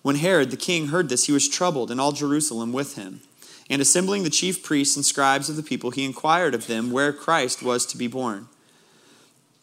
When 0.00 0.16
Herod 0.16 0.50
the 0.50 0.56
king 0.56 0.88
heard 0.88 1.10
this, 1.10 1.26
he 1.26 1.32
was 1.32 1.48
troubled, 1.48 1.90
and 1.90 2.00
all 2.00 2.12
Jerusalem 2.12 2.72
with 2.72 2.96
him. 2.96 3.20
And 3.68 3.82
assembling 3.82 4.22
the 4.22 4.30
chief 4.30 4.62
priests 4.62 4.96
and 4.96 5.04
scribes 5.04 5.50
of 5.50 5.56
the 5.56 5.62
people, 5.62 5.90
he 5.90 6.04
inquired 6.04 6.54
of 6.54 6.68
them 6.68 6.90
where 6.90 7.12
Christ 7.12 7.62
was 7.62 7.84
to 7.86 7.98
be 7.98 8.06
born. 8.06 8.48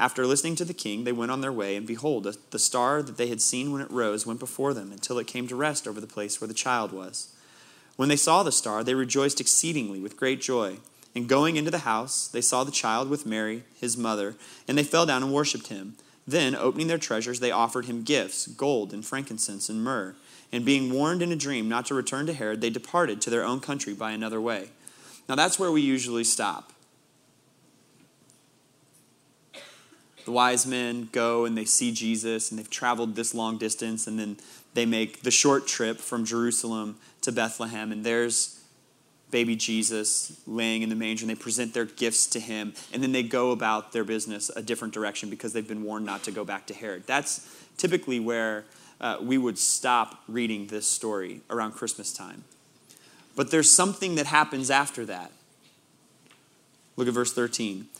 After 0.00 0.26
listening 0.26 0.56
to 0.56 0.64
the 0.64 0.72
king, 0.72 1.04
they 1.04 1.12
went 1.12 1.30
on 1.30 1.42
their 1.42 1.52
way, 1.52 1.76
and 1.76 1.86
behold, 1.86 2.24
the 2.24 2.58
star 2.58 3.02
that 3.02 3.18
they 3.18 3.26
had 3.26 3.42
seen 3.42 3.70
when 3.70 3.82
it 3.82 3.90
rose 3.90 4.26
went 4.26 4.40
before 4.40 4.72
them 4.72 4.92
until 4.92 5.18
it 5.18 5.26
came 5.26 5.46
to 5.46 5.54
rest 5.54 5.86
over 5.86 6.00
the 6.00 6.06
place 6.06 6.40
where 6.40 6.48
the 6.48 6.54
child 6.54 6.90
was. 6.90 7.34
When 7.96 8.08
they 8.08 8.16
saw 8.16 8.42
the 8.42 8.50
star, 8.50 8.82
they 8.82 8.94
rejoiced 8.94 9.42
exceedingly 9.42 10.00
with 10.00 10.16
great 10.16 10.40
joy. 10.40 10.78
And 11.14 11.28
going 11.28 11.56
into 11.56 11.70
the 11.70 11.80
house, 11.80 12.28
they 12.28 12.40
saw 12.40 12.64
the 12.64 12.70
child 12.70 13.10
with 13.10 13.26
Mary, 13.26 13.64
his 13.78 13.98
mother, 13.98 14.36
and 14.66 14.78
they 14.78 14.84
fell 14.84 15.04
down 15.04 15.22
and 15.22 15.34
worshipped 15.34 15.66
him. 15.66 15.96
Then, 16.26 16.54
opening 16.54 16.86
their 16.86 16.96
treasures, 16.96 17.40
they 17.40 17.50
offered 17.50 17.84
him 17.84 18.02
gifts 18.02 18.46
gold 18.46 18.94
and 18.94 19.04
frankincense 19.04 19.68
and 19.68 19.84
myrrh. 19.84 20.14
And 20.50 20.64
being 20.64 20.94
warned 20.94 21.20
in 21.20 21.30
a 21.30 21.36
dream 21.36 21.68
not 21.68 21.84
to 21.86 21.94
return 21.94 22.24
to 22.24 22.32
Herod, 22.32 22.62
they 22.62 22.70
departed 22.70 23.20
to 23.20 23.28
their 23.28 23.44
own 23.44 23.60
country 23.60 23.92
by 23.92 24.12
another 24.12 24.40
way. 24.40 24.70
Now, 25.28 25.34
that's 25.34 25.58
where 25.58 25.70
we 25.70 25.82
usually 25.82 26.24
stop. 26.24 26.72
The 30.24 30.32
wise 30.32 30.66
men 30.66 31.08
go 31.12 31.44
and 31.44 31.56
they 31.56 31.64
see 31.64 31.92
Jesus 31.92 32.50
and 32.50 32.58
they've 32.58 32.70
traveled 32.70 33.14
this 33.14 33.34
long 33.34 33.58
distance 33.58 34.06
and 34.06 34.18
then 34.18 34.36
they 34.74 34.86
make 34.86 35.22
the 35.22 35.30
short 35.30 35.66
trip 35.66 35.98
from 35.98 36.24
Jerusalem 36.24 36.96
to 37.22 37.32
Bethlehem 37.32 37.92
and 37.92 38.04
there's 38.04 38.60
baby 39.30 39.54
Jesus 39.54 40.40
laying 40.46 40.82
in 40.82 40.88
the 40.88 40.94
manger 40.94 41.24
and 41.24 41.30
they 41.30 41.40
present 41.40 41.72
their 41.74 41.84
gifts 41.84 42.26
to 42.28 42.40
him 42.40 42.74
and 42.92 43.02
then 43.02 43.12
they 43.12 43.22
go 43.22 43.50
about 43.50 43.92
their 43.92 44.04
business 44.04 44.50
a 44.56 44.62
different 44.62 44.92
direction 44.94 45.30
because 45.30 45.52
they've 45.52 45.68
been 45.68 45.84
warned 45.84 46.06
not 46.06 46.22
to 46.24 46.30
go 46.30 46.44
back 46.44 46.66
to 46.66 46.74
Herod. 46.74 47.04
That's 47.06 47.48
typically 47.76 48.20
where 48.20 48.64
uh, 49.00 49.18
we 49.20 49.38
would 49.38 49.58
stop 49.58 50.22
reading 50.28 50.66
this 50.66 50.86
story 50.86 51.40
around 51.48 51.72
Christmas 51.72 52.12
time. 52.12 52.44
But 53.36 53.50
there's 53.50 53.70
something 53.70 54.16
that 54.16 54.26
happens 54.26 54.70
after 54.70 55.06
that. 55.06 55.32
Look 56.96 57.08
at 57.08 57.14
verse 57.14 57.32
13. 57.32 57.86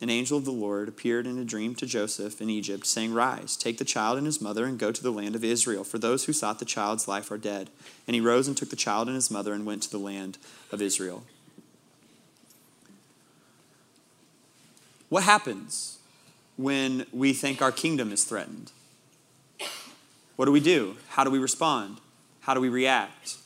an 0.00 0.10
angel 0.10 0.36
of 0.36 0.44
the 0.44 0.50
Lord 0.50 0.88
appeared 0.88 1.26
in 1.26 1.38
a 1.38 1.44
dream 1.44 1.74
to 1.76 1.86
Joseph 1.86 2.40
in 2.40 2.50
Egypt, 2.50 2.86
saying, 2.86 3.14
Rise, 3.14 3.56
take 3.56 3.78
the 3.78 3.84
child 3.84 4.18
and 4.18 4.26
his 4.26 4.40
mother, 4.40 4.64
and 4.64 4.78
go 4.78 4.92
to 4.92 5.02
the 5.02 5.12
land 5.12 5.34
of 5.34 5.44
Israel, 5.44 5.84
for 5.84 5.98
those 5.98 6.24
who 6.24 6.32
sought 6.32 6.58
the 6.58 6.64
child's 6.64 7.08
life 7.08 7.30
are 7.30 7.38
dead. 7.38 7.70
And 8.06 8.14
he 8.14 8.20
rose 8.20 8.48
and 8.48 8.56
took 8.56 8.70
the 8.70 8.76
child 8.76 9.08
and 9.08 9.14
his 9.14 9.30
mother 9.30 9.52
and 9.52 9.64
went 9.64 9.82
to 9.84 9.90
the 9.90 9.98
land 9.98 10.38
of 10.72 10.82
Israel. 10.82 11.24
What 15.08 15.22
happens 15.22 15.98
when 16.56 17.06
we 17.12 17.32
think 17.32 17.62
our 17.62 17.72
kingdom 17.72 18.12
is 18.12 18.24
threatened? 18.24 18.72
What 20.36 20.46
do 20.46 20.52
we 20.52 20.60
do? 20.60 20.96
How 21.10 21.22
do 21.22 21.30
we 21.30 21.38
respond? 21.38 21.98
How 22.40 22.54
do 22.54 22.60
we 22.60 22.68
react? 22.68 23.36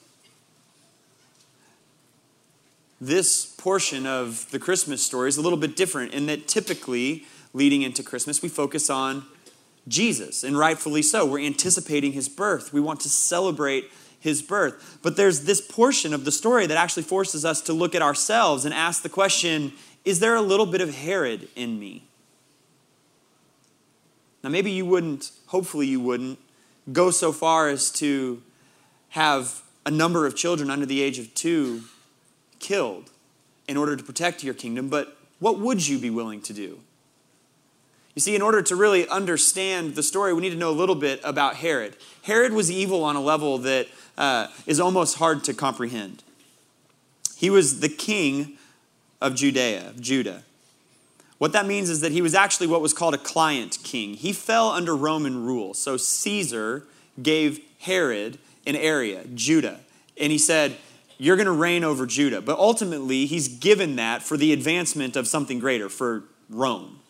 This 3.00 3.46
portion 3.46 4.06
of 4.06 4.50
the 4.50 4.58
Christmas 4.58 5.04
story 5.04 5.28
is 5.28 5.36
a 5.36 5.42
little 5.42 5.58
bit 5.58 5.76
different 5.76 6.12
in 6.12 6.26
that 6.26 6.48
typically, 6.48 7.24
leading 7.52 7.82
into 7.82 8.02
Christmas, 8.02 8.42
we 8.42 8.48
focus 8.48 8.90
on 8.90 9.24
Jesus, 9.86 10.44
and 10.44 10.58
rightfully 10.58 11.02
so. 11.02 11.24
We're 11.24 11.46
anticipating 11.46 12.12
his 12.12 12.28
birth, 12.28 12.72
we 12.72 12.80
want 12.80 13.00
to 13.00 13.08
celebrate 13.08 13.90
his 14.20 14.42
birth. 14.42 14.98
But 15.02 15.16
there's 15.16 15.44
this 15.44 15.60
portion 15.60 16.12
of 16.12 16.24
the 16.24 16.32
story 16.32 16.66
that 16.66 16.76
actually 16.76 17.04
forces 17.04 17.44
us 17.44 17.60
to 17.62 17.72
look 17.72 17.94
at 17.94 18.02
ourselves 18.02 18.64
and 18.64 18.74
ask 18.74 19.02
the 19.02 19.08
question 19.08 19.72
is 20.04 20.20
there 20.20 20.34
a 20.34 20.42
little 20.42 20.66
bit 20.66 20.80
of 20.80 20.94
Herod 20.94 21.48
in 21.54 21.78
me? 21.78 22.04
Now, 24.42 24.48
maybe 24.48 24.70
you 24.70 24.86
wouldn't, 24.86 25.32
hopefully, 25.46 25.86
you 25.86 26.00
wouldn't 26.00 26.38
go 26.92 27.10
so 27.10 27.32
far 27.32 27.68
as 27.68 27.90
to 27.92 28.42
have 29.10 29.62
a 29.84 29.90
number 29.90 30.24
of 30.24 30.34
children 30.34 30.70
under 30.70 30.86
the 30.86 31.02
age 31.02 31.18
of 31.18 31.34
two 31.34 31.82
killed 32.58 33.10
in 33.66 33.76
order 33.76 33.96
to 33.96 34.02
protect 34.02 34.42
your 34.42 34.54
kingdom, 34.54 34.88
but 34.88 35.16
what 35.38 35.58
would 35.58 35.86
you 35.86 35.98
be 35.98 36.10
willing 36.10 36.40
to 36.42 36.52
do? 36.52 36.80
You 38.14 38.20
see, 38.20 38.34
in 38.34 38.42
order 38.42 38.62
to 38.62 38.74
really 38.74 39.08
understand 39.08 39.94
the 39.94 40.02
story, 40.02 40.32
we 40.32 40.40
need 40.40 40.50
to 40.50 40.56
know 40.56 40.70
a 40.70 40.72
little 40.72 40.96
bit 40.96 41.20
about 41.22 41.56
Herod. 41.56 41.96
Herod 42.22 42.52
was 42.52 42.70
evil 42.70 43.04
on 43.04 43.14
a 43.14 43.20
level 43.20 43.58
that 43.58 43.86
uh, 44.16 44.48
is 44.66 44.80
almost 44.80 45.18
hard 45.18 45.44
to 45.44 45.54
comprehend. 45.54 46.24
He 47.36 47.48
was 47.48 47.78
the 47.78 47.88
king 47.88 48.58
of 49.20 49.36
Judea, 49.36 49.90
of 49.90 50.00
Judah. 50.00 50.42
What 51.38 51.52
that 51.52 51.66
means 51.66 51.88
is 51.88 52.00
that 52.00 52.10
he 52.10 52.20
was 52.20 52.34
actually 52.34 52.66
what 52.66 52.80
was 52.80 52.92
called 52.92 53.14
a 53.14 53.18
client 53.18 53.78
king. 53.84 54.14
He 54.14 54.32
fell 54.32 54.70
under 54.70 54.96
Roman 54.96 55.44
rule. 55.44 55.72
So 55.72 55.96
Caesar 55.96 56.84
gave 57.22 57.60
Herod 57.78 58.38
an 58.66 58.74
area, 58.74 59.24
Judah. 59.32 59.78
And 60.20 60.32
he 60.32 60.38
said, 60.38 60.76
you're 61.18 61.36
going 61.36 61.46
to 61.46 61.52
reign 61.52 61.84
over 61.84 62.06
Judah. 62.06 62.40
But 62.40 62.58
ultimately, 62.58 63.26
he's 63.26 63.48
given 63.48 63.96
that 63.96 64.22
for 64.22 64.36
the 64.36 64.52
advancement 64.52 65.16
of 65.16 65.26
something 65.26 65.58
greater, 65.58 65.88
for 65.88 66.24
Rome. 66.48 67.00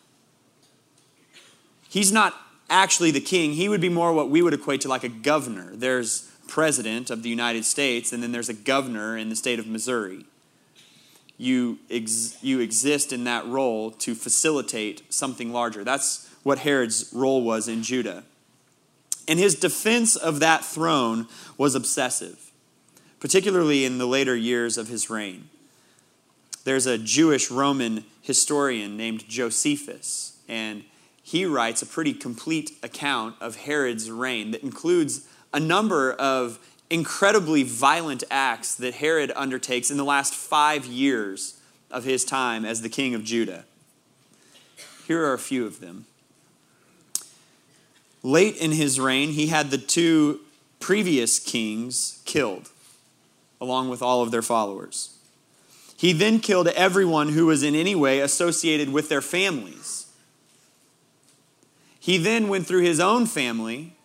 He's 1.87 2.11
not 2.11 2.35
actually 2.69 3.11
the 3.11 3.21
king. 3.21 3.53
He 3.53 3.69
would 3.69 3.81
be 3.81 3.89
more 3.89 4.11
what 4.11 4.29
we 4.29 4.41
would 4.41 4.53
equate 4.53 4.81
to 4.81 4.87
like 4.87 5.03
a 5.03 5.09
governor. 5.09 5.71
There's 5.73 6.31
president 6.47 7.09
of 7.09 7.23
the 7.23 7.29
United 7.29 7.63
States, 7.65 8.11
and 8.11 8.21
then 8.21 8.31
there's 8.31 8.49
a 8.49 8.53
governor 8.53 9.15
in 9.15 9.29
the 9.29 9.35
state 9.35 9.59
of 9.59 9.67
Missouri. 9.67 10.25
You, 11.37 11.79
ex- 11.89 12.37
you 12.41 12.59
exist 12.59 13.13
in 13.13 13.23
that 13.23 13.47
role 13.47 13.91
to 13.91 14.13
facilitate 14.13 15.13
something 15.13 15.53
larger. 15.53 15.83
That's 15.83 16.27
what 16.43 16.59
Herod's 16.59 17.11
role 17.13 17.43
was 17.43 17.67
in 17.67 17.83
Judah. 17.83 18.23
And 19.27 19.39
his 19.39 19.55
defense 19.55 20.15
of 20.15 20.39
that 20.39 20.65
throne 20.65 21.27
was 21.57 21.75
obsessive 21.75 22.48
particularly 23.19 23.85
in 23.85 23.97
the 23.97 24.07
later 24.07 24.35
years 24.35 24.77
of 24.77 24.87
his 24.87 25.09
reign. 25.09 25.49
There's 26.63 26.85
a 26.85 26.97
Jewish 26.97 27.49
Roman 27.49 28.05
historian 28.21 28.97
named 28.97 29.27
Josephus, 29.27 30.37
and 30.47 30.83
he 31.23 31.45
writes 31.45 31.81
a 31.81 31.85
pretty 31.85 32.13
complete 32.13 32.71
account 32.83 33.35
of 33.41 33.57
Herod's 33.57 34.09
reign 34.09 34.51
that 34.51 34.63
includes 34.63 35.27
a 35.53 35.59
number 35.59 36.13
of 36.13 36.59
incredibly 36.89 37.63
violent 37.63 38.23
acts 38.31 38.75
that 38.75 38.95
Herod 38.95 39.31
undertakes 39.35 39.91
in 39.91 39.97
the 39.97 40.03
last 40.03 40.33
five 40.33 40.85
years 40.85 41.59
of 41.91 42.03
his 42.03 42.25
time 42.25 42.65
as 42.65 42.81
the 42.81 42.89
king 42.89 43.13
of 43.13 43.23
Judah. 43.23 43.65
Here 45.07 45.23
are 45.25 45.33
a 45.33 45.39
few 45.39 45.65
of 45.65 45.79
them. 45.79 46.05
Late 48.21 48.57
in 48.57 48.73
his 48.73 48.99
reign, 48.99 49.29
he 49.29 49.47
had 49.47 49.71
the 49.71 49.77
two 49.77 50.41
previous 50.79 51.39
kings 51.39 52.21
killed 52.25 52.69
along 53.61 53.89
with 53.89 54.01
all 54.01 54.21
of 54.21 54.31
their 54.31 54.41
followers. 54.41 55.17
He 55.97 56.13
then 56.13 56.39
killed 56.39 56.69
everyone 56.69 57.29
who 57.29 57.47
was 57.47 57.61
in 57.61 57.75
any 57.75 57.93
way 57.93 58.19
associated 58.19 58.89
with 58.89 59.09
their 59.09 59.21
families. 59.21 60.07
He 61.99 62.17
then 62.17 62.47
went 62.47 62.65
through 62.65 62.83
his 62.83 62.99
own 62.99 63.25
family 63.25 63.95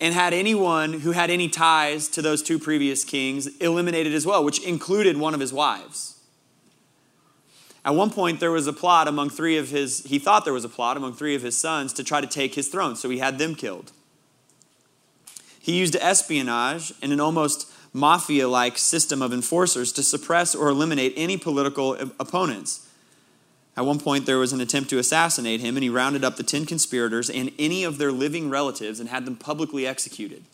and 0.00 0.14
had 0.14 0.32
anyone 0.32 1.00
who 1.00 1.12
had 1.12 1.28
any 1.28 1.48
ties 1.48 2.08
to 2.08 2.22
those 2.22 2.42
two 2.42 2.58
previous 2.58 3.04
kings 3.04 3.46
eliminated 3.58 4.14
as 4.14 4.24
well, 4.24 4.42
which 4.42 4.64
included 4.64 5.18
one 5.18 5.34
of 5.34 5.40
his 5.40 5.52
wives. 5.52 6.20
At 7.84 7.94
one 7.94 8.10
point, 8.10 8.40
there 8.40 8.50
was 8.50 8.66
a 8.66 8.72
plot 8.72 9.08
among 9.08 9.30
three 9.30 9.56
of 9.56 9.70
his, 9.70 10.04
he 10.04 10.18
thought 10.18 10.44
there 10.44 10.54
was 10.54 10.64
a 10.64 10.68
plot 10.68 10.96
among 10.96 11.14
three 11.14 11.34
of 11.34 11.42
his 11.42 11.56
sons 11.56 11.92
to 11.94 12.04
try 12.04 12.20
to 12.20 12.26
take 12.26 12.54
his 12.54 12.68
throne, 12.68 12.96
so 12.96 13.08
he 13.10 13.18
had 13.18 13.38
them 13.38 13.54
killed. 13.54 13.92
He 15.60 15.78
used 15.78 15.96
espionage 15.96 16.92
and 17.02 17.12
an 17.12 17.20
almost 17.20 17.69
mafia 17.92 18.48
like 18.48 18.78
system 18.78 19.20
of 19.22 19.32
enforcers 19.32 19.92
to 19.92 20.02
suppress 20.02 20.54
or 20.54 20.68
eliminate 20.68 21.12
any 21.16 21.36
political 21.36 21.94
opponents. 22.18 22.86
At 23.76 23.86
one 23.86 23.98
point, 23.98 24.26
there 24.26 24.38
was 24.38 24.52
an 24.52 24.60
attempt 24.60 24.90
to 24.90 24.98
assassinate 24.98 25.60
him, 25.60 25.76
and 25.76 25.82
he 25.82 25.90
rounded 25.90 26.24
up 26.24 26.36
the 26.36 26.42
10 26.42 26.66
conspirators 26.66 27.30
and 27.30 27.52
any 27.58 27.84
of 27.84 27.98
their 27.98 28.12
living 28.12 28.50
relatives 28.50 29.00
and 29.00 29.08
had 29.08 29.24
them 29.24 29.36
publicly 29.36 29.86
executed. 29.86 30.44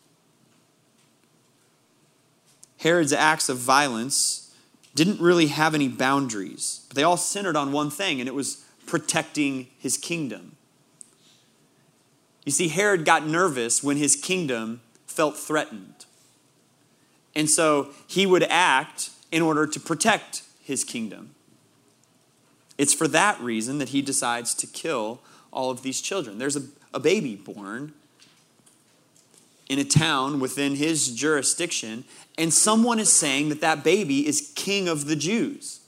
Herod's 2.78 3.12
acts 3.12 3.48
of 3.48 3.58
violence 3.58 4.54
didn't 4.94 5.20
really 5.20 5.48
have 5.48 5.74
any 5.74 5.88
boundaries, 5.88 6.84
but 6.88 6.96
they 6.96 7.02
all 7.02 7.16
centered 7.16 7.56
on 7.56 7.72
one 7.72 7.90
thing, 7.90 8.20
and 8.20 8.28
it 8.28 8.34
was 8.34 8.64
protecting 8.86 9.68
his 9.78 9.96
kingdom. 9.96 10.56
You 12.44 12.52
see, 12.52 12.68
Herod 12.68 13.04
got 13.04 13.26
nervous 13.26 13.82
when 13.82 13.96
his 13.96 14.14
kingdom 14.14 14.80
felt 15.06 15.36
threatened. 15.36 15.95
And 17.36 17.50
so 17.50 17.90
he 18.06 18.26
would 18.26 18.44
act 18.44 19.10
in 19.30 19.42
order 19.42 19.66
to 19.66 19.78
protect 19.78 20.42
his 20.62 20.82
kingdom. 20.82 21.34
It's 22.78 22.94
for 22.94 23.06
that 23.08 23.38
reason 23.40 23.78
that 23.78 23.90
he 23.90 24.00
decides 24.00 24.54
to 24.54 24.66
kill 24.66 25.20
all 25.52 25.70
of 25.70 25.82
these 25.82 26.00
children. 26.00 26.38
There's 26.38 26.56
a, 26.56 26.62
a 26.94 26.98
baby 26.98 27.36
born 27.36 27.92
in 29.68 29.78
a 29.78 29.84
town 29.84 30.40
within 30.40 30.76
his 30.76 31.14
jurisdiction, 31.14 32.04
and 32.38 32.52
someone 32.52 32.98
is 32.98 33.12
saying 33.12 33.50
that 33.50 33.60
that 33.60 33.84
baby 33.84 34.26
is 34.26 34.52
king 34.54 34.88
of 34.88 35.06
the 35.06 35.16
Jews. 35.16 35.80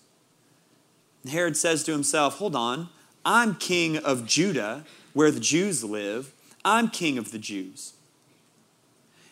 And 1.23 1.33
Herod 1.33 1.57
says 1.57 1.83
to 1.85 1.93
himself, 1.93 2.39
Hold 2.39 2.57
on, 2.57 2.91
I'm 3.25 3.55
king 3.55 3.97
of 3.97 4.27
Judah, 4.27 4.85
where 5.15 5.31
the 5.31 5.41
Jews 5.41 5.83
live. 5.83 6.33
I'm 6.65 6.91
king 6.91 7.17
of 7.17 7.31
the 7.31 7.39
Jews. 7.39 7.95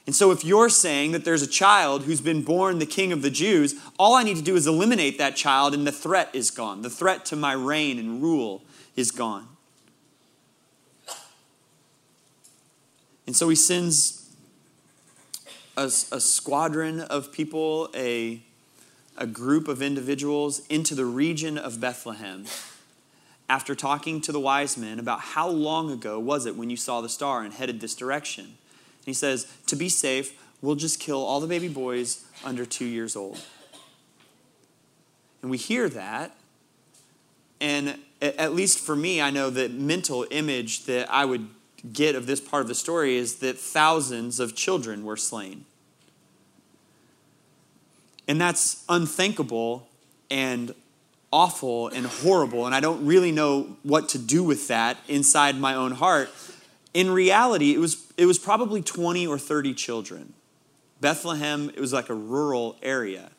And 0.06 0.14
so, 0.14 0.30
if 0.30 0.44
you're 0.44 0.68
saying 0.68 1.12
that 1.12 1.24
there's 1.24 1.42
a 1.42 1.48
child 1.48 2.04
who's 2.04 2.20
been 2.20 2.42
born 2.42 2.78
the 2.78 2.86
king 2.86 3.10
of 3.10 3.22
the 3.22 3.30
Jews, 3.30 3.74
all 3.98 4.14
I 4.14 4.22
need 4.22 4.36
to 4.36 4.42
do 4.42 4.54
is 4.54 4.66
eliminate 4.66 5.18
that 5.18 5.34
child, 5.34 5.74
and 5.74 5.84
the 5.84 5.92
threat 5.92 6.30
is 6.32 6.52
gone. 6.52 6.82
The 6.82 6.90
threat 6.90 7.24
to 7.26 7.36
my 7.36 7.52
reign 7.52 7.98
and 7.98 8.22
rule 8.22 8.62
is 8.94 9.10
gone. 9.10 9.48
And 13.26 13.34
so, 13.34 13.48
he 13.48 13.56
sends 13.56 14.32
a, 15.76 15.86
a 15.86 16.20
squadron 16.20 17.00
of 17.00 17.32
people, 17.32 17.90
a, 17.92 18.42
a 19.18 19.26
group 19.26 19.66
of 19.66 19.82
individuals, 19.82 20.64
into 20.68 20.94
the 20.94 21.04
region 21.04 21.58
of 21.58 21.80
Bethlehem 21.80 22.44
after 23.48 23.74
talking 23.74 24.20
to 24.20 24.30
the 24.30 24.40
wise 24.40 24.76
men 24.76 25.00
about 25.00 25.20
how 25.20 25.48
long 25.48 25.90
ago 25.90 26.18
was 26.20 26.46
it 26.46 26.56
when 26.56 26.70
you 26.70 26.76
saw 26.76 27.00
the 27.00 27.08
star 27.08 27.42
and 27.42 27.54
headed 27.54 27.80
this 27.80 27.94
direction 27.94 28.56
he 29.06 29.14
says, 29.14 29.46
to 29.68 29.76
be 29.76 29.88
safe, 29.88 30.38
we'll 30.60 30.74
just 30.74 31.00
kill 31.00 31.24
all 31.24 31.40
the 31.40 31.46
baby 31.46 31.68
boys 31.68 32.24
under 32.44 32.66
two 32.66 32.84
years 32.84 33.16
old. 33.16 33.40
And 35.40 35.50
we 35.50 35.56
hear 35.56 35.88
that, 35.88 36.36
and 37.60 37.98
at 38.20 38.54
least 38.54 38.78
for 38.78 38.96
me, 38.96 39.22
I 39.22 39.30
know 39.30 39.48
the 39.48 39.68
mental 39.68 40.26
image 40.30 40.84
that 40.84 41.10
I 41.10 41.24
would 41.24 41.48
get 41.92 42.16
of 42.16 42.26
this 42.26 42.40
part 42.40 42.62
of 42.62 42.68
the 42.68 42.74
story 42.74 43.16
is 43.16 43.36
that 43.36 43.58
thousands 43.58 44.40
of 44.40 44.56
children 44.56 45.04
were 45.04 45.16
slain. 45.16 45.64
And 48.26 48.40
that's 48.40 48.84
unthinkable 48.88 49.86
and 50.30 50.74
awful 51.32 51.88
and 51.88 52.06
horrible, 52.06 52.66
and 52.66 52.74
I 52.74 52.80
don't 52.80 53.06
really 53.06 53.30
know 53.30 53.76
what 53.82 54.08
to 54.10 54.18
do 54.18 54.42
with 54.42 54.68
that 54.68 54.96
inside 55.06 55.58
my 55.58 55.74
own 55.74 55.92
heart. 55.92 56.30
In 56.94 57.10
reality, 57.10 57.72
it 57.72 57.78
was, 57.78 58.05
it 58.16 58.26
was 58.26 58.38
probably 58.38 58.82
20 58.82 59.26
or 59.26 59.38
30 59.38 59.74
children. 59.74 60.32
Bethlehem, 61.00 61.70
it 61.70 61.80
was 61.80 61.92
like 61.92 62.08
a 62.08 62.14
rural 62.14 62.76
area 62.82 63.30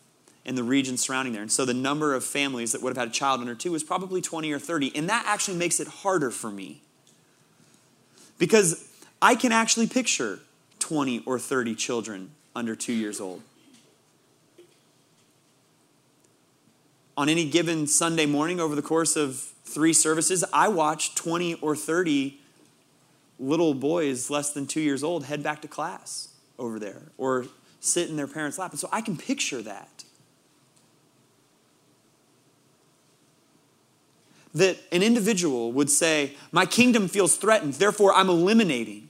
in 0.46 0.56
the 0.56 0.64
region 0.64 0.98
surrounding 0.98 1.34
there. 1.34 1.42
And 1.42 1.52
so 1.52 1.66
the 1.66 1.74
number 1.74 2.14
of 2.14 2.24
families 2.24 2.72
that 2.72 2.82
would 2.82 2.96
have 2.96 2.98
had 2.98 3.08
a 3.10 3.12
child 3.12 3.42
under 3.42 3.56
two 3.56 3.72
was 3.72 3.84
probably 3.84 4.22
20 4.22 4.52
or 4.52 4.60
30. 4.60 4.96
And 4.96 5.10
that 5.10 5.26
actually 5.28 5.58
makes 5.58 5.80
it 5.80 5.88
harder 5.88 6.32
for 6.32 6.52
me. 6.52 6.82
Because 8.38 8.88
I 9.22 9.36
can 9.36 9.52
actually 9.52 9.88
picture 9.88 10.40
20 10.80 11.24
or 11.26 11.40
30 11.40 11.76
children 11.76 12.32
under 12.56 12.76
two 12.76 12.94
years 12.94 13.20
old. 13.20 13.42
On 17.18 17.30
any 17.30 17.50
given 17.50 17.88
Sunday 17.88 18.28
morning 18.28 18.60
over 18.60 18.76
the 18.76 18.82
course 18.84 19.16
of 19.16 19.38
three 19.66 19.92
services, 19.92 20.46
I 20.54 20.68
watch 20.68 21.16
20 21.16 21.56
or 21.56 21.76
30 21.76 22.40
little 23.40 23.74
boys 23.74 24.30
less 24.30 24.52
than 24.52 24.66
two 24.66 24.82
years 24.82 25.04
old 25.04 25.26
head 25.26 25.44
back 25.44 25.62
to 25.62 25.68
class 25.68 26.30
over 26.58 26.80
there 26.80 27.12
or 27.18 27.46
sit 27.80 28.10
in 28.10 28.16
their 28.16 28.28
parents' 28.28 28.58
lap. 28.58 28.72
And 28.72 28.80
so 28.80 28.90
I 28.92 29.02
can 29.02 29.18
picture 29.18 29.62
that. 29.62 30.04
That 34.54 34.78
an 34.92 35.04
individual 35.04 35.72
would 35.74 35.90
say, 35.90 36.34
My 36.52 36.66
kingdom 36.66 37.08
feels 37.08 37.38
threatened, 37.38 37.76
therefore 37.76 38.14
I'm 38.14 38.30
eliminating 38.30 39.10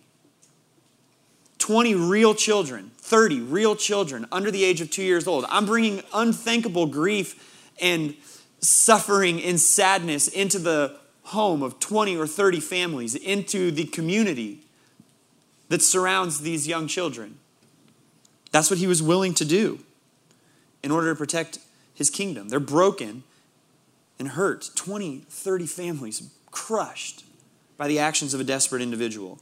20 1.59 1.95
real 1.95 2.35
children, 2.35 2.91
30 2.97 3.41
real 3.41 3.75
children 3.75 4.25
under 4.31 4.51
the 4.51 4.63
age 4.63 4.81
of 4.81 4.91
two 4.91 5.03
years 5.03 5.27
old. 5.27 5.45
I'm 5.49 5.65
bringing 5.65 6.01
unthinkable 6.13 6.87
grief 6.87 7.71
and 7.79 8.15
suffering 8.59 9.41
and 9.41 9.59
sadness 9.59 10.27
into 10.27 10.59
the 10.59 10.97
home 11.27 11.61
of 11.61 11.79
20 11.79 12.15
or 12.15 12.25
30 12.27 12.59
families, 12.59 13.15
into 13.15 13.71
the 13.71 13.85
community 13.85 14.63
that 15.69 15.81
surrounds 15.81 16.39
these 16.39 16.67
young 16.67 16.87
children. 16.87 17.37
That's 18.51 18.69
what 18.69 18.79
he 18.79 18.87
was 18.87 19.03
willing 19.03 19.33
to 19.35 19.45
do 19.45 19.79
in 20.81 20.91
order 20.91 21.11
to 21.11 21.17
protect 21.17 21.59
his 21.93 22.09
kingdom. 22.09 22.49
They're 22.49 22.59
broken 22.59 23.23
and 24.17 24.29
hurt. 24.29 24.69
20, 24.75 25.25
30 25.29 25.67
families 25.67 26.29
crushed 26.51 27.25
by 27.75 27.87
the 27.87 27.99
actions 27.99 28.33
of 28.33 28.39
a 28.39 28.43
desperate 28.45 28.81
individual. 28.81 29.39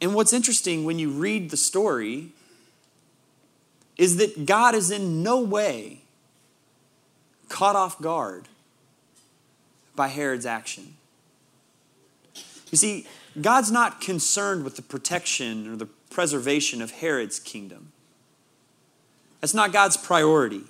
And 0.00 0.14
what's 0.14 0.34
interesting 0.34 0.84
when 0.84 0.98
you 0.98 1.08
read 1.08 1.50
the 1.50 1.56
story 1.56 2.32
is 3.96 4.16
that 4.18 4.44
God 4.44 4.74
is 4.74 4.90
in 4.90 5.22
no 5.22 5.40
way 5.40 6.02
caught 7.48 7.74
off 7.74 8.00
guard 8.00 8.48
by 9.96 10.08
Herod's 10.08 10.46
action. 10.46 10.94
You 12.70 12.78
see, 12.78 13.06
God's 13.40 13.70
not 13.70 14.00
concerned 14.00 14.64
with 14.64 14.76
the 14.76 14.82
protection 14.82 15.72
or 15.72 15.76
the 15.76 15.86
preservation 16.10 16.82
of 16.82 16.90
Herod's 16.92 17.38
kingdom. 17.38 17.92
That's 19.40 19.54
not 19.54 19.72
God's 19.72 19.96
priority. 19.96 20.62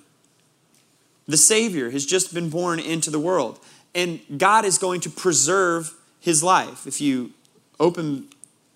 The 1.27 1.37
Savior 1.37 1.91
has 1.91 2.05
just 2.05 2.33
been 2.33 2.49
born 2.49 2.79
into 2.79 3.09
the 3.09 3.19
world, 3.19 3.59
and 3.93 4.19
God 4.37 4.65
is 4.65 4.77
going 4.77 5.01
to 5.01 5.09
preserve 5.09 5.93
his 6.19 6.43
life. 6.43 6.85
If 6.85 7.01
you 7.01 7.31
open 7.79 8.27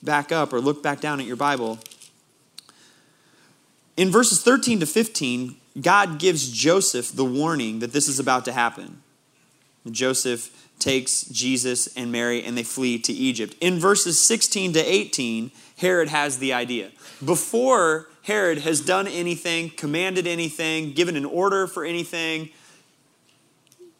back 0.01 0.31
up 0.31 0.53
or 0.53 0.61
look 0.61 0.81
back 0.81 1.01
down 1.01 1.19
at 1.19 1.25
your 1.25 1.35
Bible, 1.35 1.79
in 3.97 4.09
verses 4.09 4.41
13 4.41 4.79
to 4.79 4.85
15, 4.85 5.57
God 5.81 6.19
gives 6.19 6.49
Joseph 6.49 7.11
the 7.11 7.25
warning 7.25 7.79
that 7.79 7.91
this 7.91 8.07
is 8.07 8.19
about 8.19 8.45
to 8.45 8.53
happen. 8.53 9.03
Joseph 9.91 10.55
takes 10.79 11.23
Jesus 11.23 11.87
and 11.95 12.11
Mary 12.11 12.43
and 12.43 12.57
they 12.57 12.63
flee 12.63 12.99
to 12.99 13.13
Egypt. 13.13 13.55
In 13.59 13.79
verses 13.79 14.19
16 14.19 14.73
to 14.73 14.79
18, 14.79 15.51
Herod 15.77 16.09
has 16.09 16.39
the 16.39 16.53
idea. 16.53 16.91
Before 17.23 18.09
Herod 18.23 18.59
has 18.59 18.81
done 18.81 19.07
anything, 19.07 19.69
commanded 19.69 20.25
anything, 20.25 20.93
given 20.93 21.15
an 21.15 21.25
order 21.25 21.67
for 21.67 21.83
anything, 21.83 22.49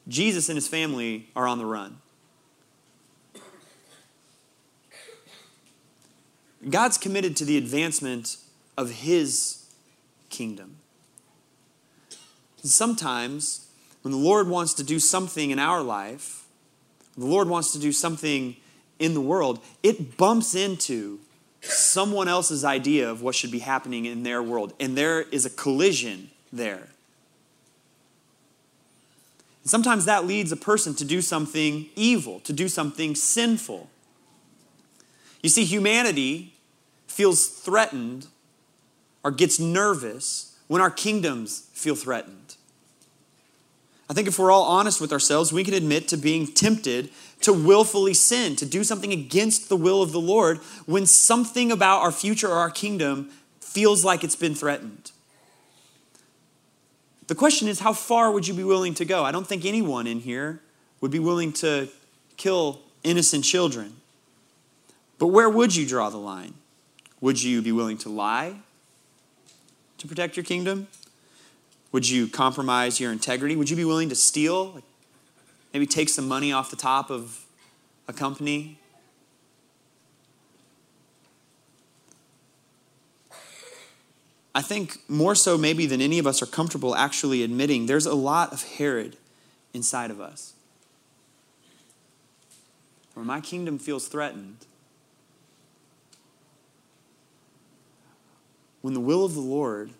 Jesus 0.08 0.50
and 0.50 0.56
his 0.56 0.68
family 0.68 1.30
are 1.36 1.48
on 1.48 1.58
the 1.58 1.66
run. 1.66 1.98
God's 6.70 6.98
committed 6.98 7.38
to 7.38 7.46
the 7.46 7.58
advancement 7.58 8.38
of 8.78 8.92
his 8.92 9.66
kingdom. 10.30 10.78
Sometimes 12.58 13.69
when 14.02 14.12
the 14.12 14.18
Lord 14.18 14.48
wants 14.48 14.74
to 14.76 14.84
do 14.84 15.00
something 15.00 15.52
in 15.52 15.60
our 15.60 15.82
life, 15.82 16.46
the 17.18 17.26
Lord 17.26 17.50
wants 17.50 17.72
to 17.74 17.80
do 17.80 17.92
something 17.92 18.56
in 18.98 19.14
the 19.14 19.22
world, 19.22 19.60
it 19.84 20.18
bumps 20.18 20.56
into 20.56 21.20
someone 21.62 22.28
else's 22.28 22.64
idea 22.64 23.10
of 23.10 23.22
what 23.22 23.36
should 23.36 23.52
be 23.52 23.60
happening 23.60 24.06
in 24.06 24.24
their 24.24 24.42
world. 24.42 24.74
And 24.80 24.98
there 24.98 25.22
is 25.22 25.46
a 25.46 25.50
collision 25.50 26.30
there. 26.52 26.88
And 29.64 29.70
sometimes 29.70 30.06
that 30.06 30.26
leads 30.26 30.52
a 30.52 30.58
person 30.58 30.96
to 30.96 31.06
do 31.06 31.22
something 31.22 31.90
evil, 31.96 32.40
to 32.42 32.54
do 32.54 32.68
something 32.68 33.16
sinful. 33.16 33.90
You 35.42 35.50
see, 35.50 35.66
humanity 35.66 36.54
feels 37.08 37.48
threatened 37.48 38.28
or 39.24 39.32
gets 39.32 39.60
nervous 39.60 40.58
when 40.68 40.82
our 40.82 40.92
kingdoms 40.92 41.70
feel 41.74 41.96
threatened. 41.96 42.56
I 44.10 44.14
think 44.14 44.28
if 44.28 44.40
we're 44.40 44.52
all 44.52 44.64
honest 44.64 45.00
with 45.00 45.14
ourselves, 45.14 45.54
we 45.54 45.64
can 45.64 45.76
admit 45.76 46.08
to 46.08 46.18
being 46.18 46.48
tempted 46.48 47.10
to 47.42 47.54
willfully 47.54 48.14
sin, 48.14 48.56
to 48.56 48.66
do 48.66 48.84
something 48.84 49.14
against 49.14 49.70
the 49.70 49.78
will 49.78 50.02
of 50.02 50.12
the 50.12 50.20
Lord 50.20 50.58
when 50.88 51.06
something 51.06 51.72
about 51.72 52.02
our 52.02 52.12
future 52.12 52.48
or 52.48 52.58
our 52.58 52.72
kingdom 52.72 53.30
feels 53.62 54.04
like 54.04 54.24
it's 54.24 54.36
been 54.36 54.56
threatened. 54.56 55.12
The 57.28 57.36
question 57.36 57.68
is, 57.68 57.80
how 57.80 57.94
far 57.94 58.32
would 58.32 58.48
you 58.48 58.56
be 58.56 58.64
willing 58.64 58.96
to 58.96 59.06
go? 59.06 59.24
I 59.24 59.32
don't 59.32 59.46
think 59.46 59.64
anyone 59.64 60.08
in 60.08 60.22
here 60.22 60.60
would 61.00 61.12
be 61.12 61.20
willing 61.20 61.54
to 61.54 61.88
kill 62.38 62.82
innocent 63.04 63.44
children. 63.44 63.98
But 65.20 65.28
where 65.28 65.50
would 65.50 65.76
you 65.76 65.86
draw 65.86 66.10
the 66.10 66.18
line? 66.18 66.56
Would 67.22 67.44
you 67.44 67.62
be 67.62 67.72
willing 67.72 68.00
to 68.00 68.10
lie 68.10 68.56
to 70.00 70.08
protect 70.08 70.36
your 70.36 70.44
kingdom? 70.44 70.88
Would 71.92 72.08
you 72.08 72.28
compromise 72.28 73.00
your 73.00 73.12
integrity? 73.12 73.56
Would 73.56 73.70
you 73.70 73.76
be 73.76 73.86
willing 73.86 74.10
to 74.10 74.16
steal? 74.16 74.82
maybe 75.74 75.86
take 75.86 76.10
some 76.10 76.28
money 76.28 76.52
off 76.52 76.72
the 76.72 76.76
top 76.76 77.12
of 77.12 77.46
a 78.08 78.14
company? 78.14 78.80
I 84.54 84.62
think 84.62 84.98
more 85.08 85.36
so, 85.36 85.58
maybe, 85.58 85.86
than 85.86 86.02
any 86.02 86.20
of 86.20 86.26
us 86.26 86.42
are 86.42 86.48
comfortable 86.48 86.96
actually 86.96 87.44
admitting, 87.44 87.86
there's 87.86 88.06
a 88.06 88.16
lot 88.16 88.52
of 88.52 88.64
Herod 88.64 89.16
inside 89.74 90.12
of 90.12 90.20
us. 90.20 90.54
Where 93.14 93.26
my 93.26 93.42
kingdom 93.42 93.78
feels 93.78 94.08
threatened, 94.08 94.66
when 98.82 98.94
the 98.94 99.00
will 99.00 99.24
of 99.24 99.34
the 99.34 99.42
Lord 99.42 99.92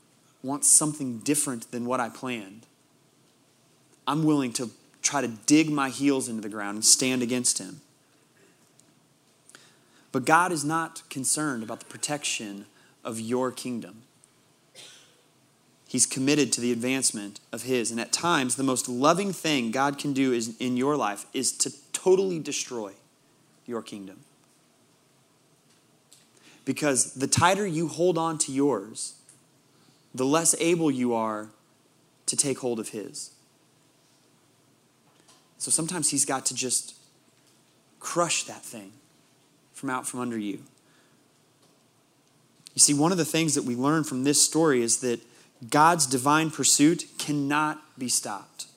wants 0.42 0.70
something 0.70 1.20
different 1.20 1.72
than 1.72 1.86
what 1.86 2.00
I 2.00 2.10
planned, 2.10 2.66
I'm 4.08 4.24
willing 4.24 4.54
to 4.54 4.72
try 5.02 5.22
to 5.22 5.28
dig 5.28 5.70
my 5.70 5.90
heels 5.90 6.28
into 6.28 6.42
the 6.42 6.50
ground 6.50 6.76
and 6.76 6.86
stand 6.86 7.22
against 7.22 7.60
him. 7.60 7.82
But 10.12 10.26
God 10.26 10.52
is 10.52 10.66
not 10.66 11.04
concerned 11.10 11.64
about 11.64 11.80
the 11.80 11.86
protection 11.86 12.66
of 13.04 13.20
your 13.20 13.52
kingdom. 13.52 14.04
He's 15.88 16.06
committed 16.06 16.54
to 16.54 16.62
the 16.62 16.72
advancement 16.72 17.40
of 17.52 17.64
His. 17.64 17.90
And 17.90 18.00
at 18.00 18.12
times, 18.12 18.56
the 18.56 18.64
most 18.64 18.88
loving 18.88 19.34
thing 19.34 19.72
God 19.72 19.98
can 19.98 20.14
do 20.14 20.32
is, 20.34 20.56
in 20.60 20.78
your 20.78 20.96
life 20.96 21.26
is 21.34 21.52
to 21.58 21.74
totally 21.94 22.38
destroy 22.38 22.94
your 23.66 23.82
kingdom. 23.82 24.20
Because 26.64 27.14
the 27.16 27.26
tighter 27.26 27.66
you 27.66 27.88
hold 27.88 28.20
on 28.20 28.38
to 28.40 28.52
yours, 28.52 29.16
the 30.14 30.26
less 30.26 30.56
able 30.60 30.90
you 30.92 31.14
are 31.14 31.50
to 32.26 32.36
take 32.36 32.60
hold 32.60 32.80
of 32.80 32.90
His. 32.90 33.32
So 35.58 35.72
sometimes 35.72 36.10
He's 36.10 36.26
got 36.26 36.46
to 36.48 36.56
just 36.56 36.96
crush 38.00 38.44
that 38.44 38.64
thing 38.64 38.92
from 39.74 39.90
out 39.90 40.08
from 40.08 40.20
under 40.20 40.38
you. 40.38 40.64
You 42.74 42.80
see, 42.80 42.94
one 42.94 43.12
of 43.12 43.18
the 43.18 43.26
things 43.26 43.56
that 43.56 43.64
we 43.64 43.76
learn 43.76 44.04
from 44.04 44.24
this 44.24 44.42
story 44.42 44.82
is 44.82 45.00
that 45.00 45.20
God's 45.70 46.06
divine 46.06 46.52
pursuit 46.52 47.06
cannot 47.18 47.82
be 47.98 48.08
stopped. 48.08 48.68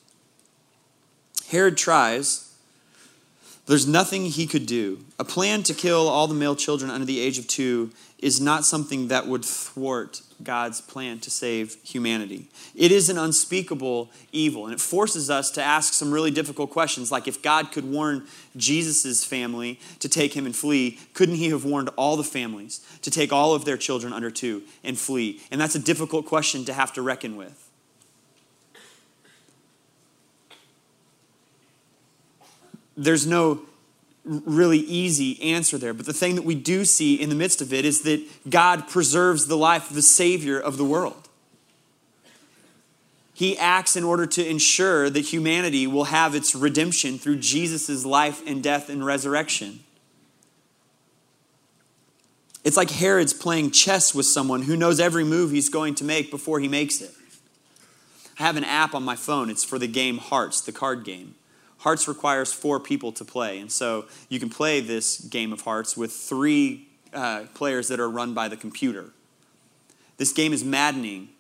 Herod 1.49 1.77
tries. 1.77 2.52
There's 3.73 3.87
nothing 3.87 4.27
he 4.27 4.47
could 4.47 4.67
do. 4.67 4.99
A 5.19 5.25
plan 5.25 5.63
to 5.63 5.73
kill 5.73 6.07
all 6.07 6.27
the 6.27 6.35
male 6.35 6.55
children 6.55 6.91
under 6.91 7.07
the 7.07 7.19
age 7.19 7.39
of 7.39 7.49
two 7.49 7.91
is 8.19 8.39
not 8.39 8.67
something 8.67 9.09
that 9.09 9.27
would 9.27 9.47
thwart 9.47 10.21
God's 10.43 10.83
plan 10.83 11.21
to 11.21 11.31
save 11.31 11.79
humanity. 11.83 12.49
It 12.75 12.93
is 12.93 13.09
an 13.09 13.17
unspeakable 13.17 14.11
evil, 14.31 14.67
and 14.67 14.75
it 14.75 14.81
forces 14.83 15.31
us 15.31 15.51
to 15.53 15.63
ask 15.63 15.95
some 15.95 16.13
really 16.13 16.31
difficult 16.31 16.69
questions 16.69 17.11
like 17.11 17.27
if 17.27 17.41
God 17.41 17.73
could 17.73 17.91
warn 17.91 18.27
Jesus' 18.59 19.25
family 19.25 19.81
to 20.01 20.09
take 20.11 20.37
him 20.37 20.45
and 20.45 20.55
flee, 20.55 20.99
couldn't 21.15 21.37
he 21.37 21.49
have 21.49 21.65
warned 21.65 21.89
all 21.97 22.19
the 22.19 22.25
families 22.25 22.87
to 23.01 23.11
take 23.11 23.33
all 23.33 23.55
of 23.55 23.65
their 23.65 23.79
children 23.79 24.13
under 24.13 24.31
two 24.31 24.65
and 24.85 24.99
flee? 24.99 25.41
And 25.51 25.59
that's 25.59 25.77
a 25.77 25.79
difficult 25.79 26.27
question 26.27 26.67
to 26.67 26.75
have 26.75 26.93
to 26.93 27.01
reckon 27.01 27.37
with. 27.37 27.62
There's 32.97 33.27
no 33.27 33.63
really 34.25 34.79
easy 34.79 35.41
answer 35.43 35.79
there. 35.79 35.95
But 35.95 36.07
the 36.07 36.13
thing 36.13 36.37
that 36.37 36.45
we 36.45 36.55
do 36.55 36.85
see 36.85 37.15
in 37.15 37.29
the 37.29 37.35
midst 37.35 37.61
of 37.61 37.73
it 37.73 37.85
is 37.85 38.03
that 38.03 38.25
God 38.49 38.89
preserves 38.89 39.47
the 39.47 39.57
life 39.57 39.91
of 39.91 39.97
the 39.97 40.03
Savior 40.03 40.59
of 40.59 40.77
the 40.77 40.85
world. 40.85 41.29
He 43.35 43.59
acts 43.59 43.97
in 43.97 44.05
order 44.05 44.27
to 44.27 44.47
ensure 44.47 45.11
that 45.11 45.21
humanity 45.21 45.87
will 45.87 46.05
have 46.05 46.35
its 46.35 46.55
redemption 46.55 47.19
through 47.19 47.39
Jesus' 47.39 48.05
life 48.05 48.43
and 48.47 48.63
death 48.63 48.89
and 48.89 49.05
resurrection. 49.05 49.81
It's 52.63 52.77
like 52.77 52.91
Herod's 52.91 53.35
playing 53.35 53.73
chess 53.73 54.15
with 54.15 54.27
someone 54.27 54.63
who 54.63 54.77
knows 54.77 55.01
every 55.01 55.25
move 55.25 55.51
he's 55.51 55.69
going 55.69 55.97
to 55.97 56.05
make 56.05 56.31
before 56.31 56.61
he 56.61 56.69
makes 56.69 57.01
it. 57.01 57.11
I 58.39 58.45
have 58.45 58.57
an 58.57 58.65
app 58.65 58.95
on 58.95 59.03
my 59.03 59.17
phone, 59.17 59.51
it's 59.51 59.65
for 59.65 59.79
the 59.79 59.89
game 59.89 60.19
Hearts, 60.19 60.61
the 60.61 60.73
card 60.73 61.05
game. 61.05 61.35
Hearts 61.83 62.07
requires 62.07 62.53
four 62.53 62.79
people 62.79 63.11
to 63.11 63.25
play, 63.25 63.59
and 63.59 63.71
so 63.71 64.05
you 64.29 64.39
can 64.39 64.49
play 64.49 64.79
this 64.79 65.19
game 65.19 65.53
of 65.53 65.63
Hearts 65.63 65.97
with 65.97 66.13
three 66.13 66.87
uh, 67.13 67.47
players 67.55 67.89
that 67.89 67.99
are 67.99 68.09
run 68.09 68.35
by 68.35 68.47
the 68.47 68.57
computer. 68.57 69.11
This 70.17 70.33
game 70.33 70.53
is 70.53 70.63
maddening. 70.63 71.31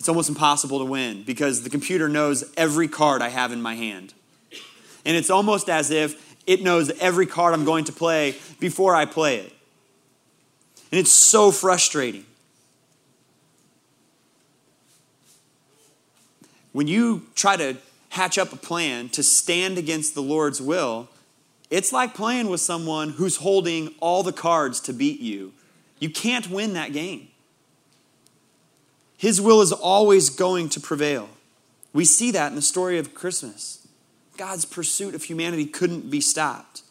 It's 0.00 0.08
almost 0.08 0.28
impossible 0.28 0.80
to 0.80 0.84
win 0.84 1.22
because 1.22 1.62
the 1.62 1.70
computer 1.70 2.08
knows 2.08 2.52
every 2.56 2.88
card 2.88 3.22
I 3.22 3.28
have 3.28 3.52
in 3.52 3.62
my 3.62 3.76
hand. 3.76 4.14
And 5.04 5.16
it's 5.16 5.30
almost 5.30 5.68
as 5.68 5.92
if 5.92 6.36
it 6.48 6.62
knows 6.62 6.90
every 7.00 7.26
card 7.26 7.54
I'm 7.54 7.64
going 7.64 7.84
to 7.84 7.92
play 7.92 8.34
before 8.58 8.96
I 8.96 9.04
play 9.04 9.36
it. 9.36 9.52
And 10.90 10.98
it's 10.98 11.12
so 11.12 11.52
frustrating. 11.52 12.26
When 16.72 16.88
you 16.88 17.26
try 17.36 17.56
to 17.56 17.76
hatch 18.16 18.38
up 18.38 18.52
a 18.52 18.56
plan 18.56 19.10
to 19.10 19.22
stand 19.22 19.76
against 19.76 20.14
the 20.14 20.22
Lord's 20.22 20.60
will, 20.60 21.08
it's 21.70 21.92
like 21.92 22.14
playing 22.14 22.48
with 22.48 22.60
someone 22.60 23.10
who's 23.10 23.36
holding 23.36 23.94
all 24.00 24.22
the 24.22 24.32
cards 24.32 24.80
to 24.80 24.92
beat 24.92 25.20
you. 25.20 25.52
You 25.98 26.10
can't 26.10 26.48
win 26.48 26.72
that 26.72 26.92
game. 26.92 27.28
His 29.18 29.40
will 29.40 29.60
is 29.60 29.72
always 29.72 30.30
going 30.30 30.70
to 30.70 30.80
prevail. 30.80 31.28
We 31.92 32.04
see 32.04 32.30
that 32.30 32.48
in 32.48 32.56
the 32.56 32.62
story 32.62 32.98
of 32.98 33.14
Christmas. 33.14 33.86
God's 34.36 34.64
pursuit 34.64 35.14
of 35.14 35.24
humanity 35.24 35.66
couldn't 35.66 36.10
be 36.10 36.20
stopped. 36.20 36.82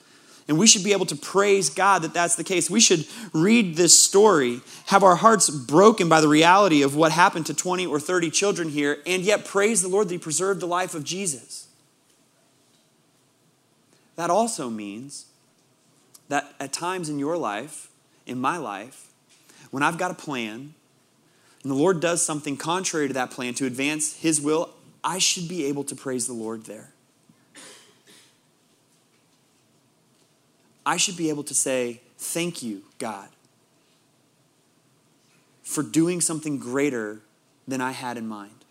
And 0.48 0.60
we 0.60 0.68
should 0.68 0.84
be 0.84 0.92
able 0.92 1.08
to 1.08 1.16
praise 1.16 1.70
God 1.70 2.04
that 2.04 2.14
that's 2.14 2.36
the 2.36 2.44
case. 2.44 2.70
We 2.70 2.80
should 2.80 3.08
read 3.34 3.76
this 3.76 3.98
story, 3.98 4.62
have 4.88 5.02
our 5.02 5.16
hearts 5.16 5.50
broken 5.50 6.08
by 6.08 6.22
the 6.22 6.28
reality 6.28 6.84
of 6.84 6.96
what 6.96 7.12
happened 7.12 7.48
to 7.48 7.54
20 7.54 7.88
or 7.88 8.00
30 8.00 8.30
children 8.30 8.70
here, 8.70 9.00
and 9.08 9.24
yet 9.24 9.46
praise 9.46 9.82
the 9.82 9.88
Lord 9.88 10.08
that 10.08 10.14
He 10.14 10.20
preserved 10.20 10.60
the 10.60 10.68
life 10.68 10.94
of 10.94 11.04
Jesus. 11.04 11.68
That 14.16 14.30
also 14.30 14.70
means 14.70 15.26
that 16.30 16.54
at 16.60 16.72
times 16.72 17.10
in 17.10 17.20
your 17.20 17.38
life, 17.38 17.90
in 18.26 18.40
my 18.40 18.58
life, 18.58 19.08
when 19.72 19.84
I've 19.84 19.98
got 19.98 20.12
a 20.12 20.16
plan 20.16 20.74
and 21.64 21.72
the 21.72 21.76
Lord 21.76 22.00
does 22.00 22.24
something 22.24 22.56
contrary 22.58 23.08
to 23.08 23.14
that 23.16 23.32
plan 23.32 23.56
to 23.56 23.66
advance 23.66 24.16
His 24.18 24.40
will, 24.40 24.70
I 25.04 25.18
should 25.18 25.48
be 25.48 25.66
able 25.66 25.84
to 25.86 25.96
praise 25.96 26.28
the 26.28 26.34
Lord 26.34 26.66
there. 26.66 26.95
I 30.86 30.98
should 30.98 31.18
be 31.18 31.30
able 31.30 31.44
to 31.44 31.56
say, 31.56 32.02
Thank 32.18 32.64
you, 32.64 32.84
God, 32.98 33.28
for 35.64 35.84
doing 35.84 36.22
something 36.22 36.58
greater 36.58 37.22
than 37.68 37.82
I 37.82 37.92
had 37.92 38.18
in 38.18 38.28
mind. 38.28 38.64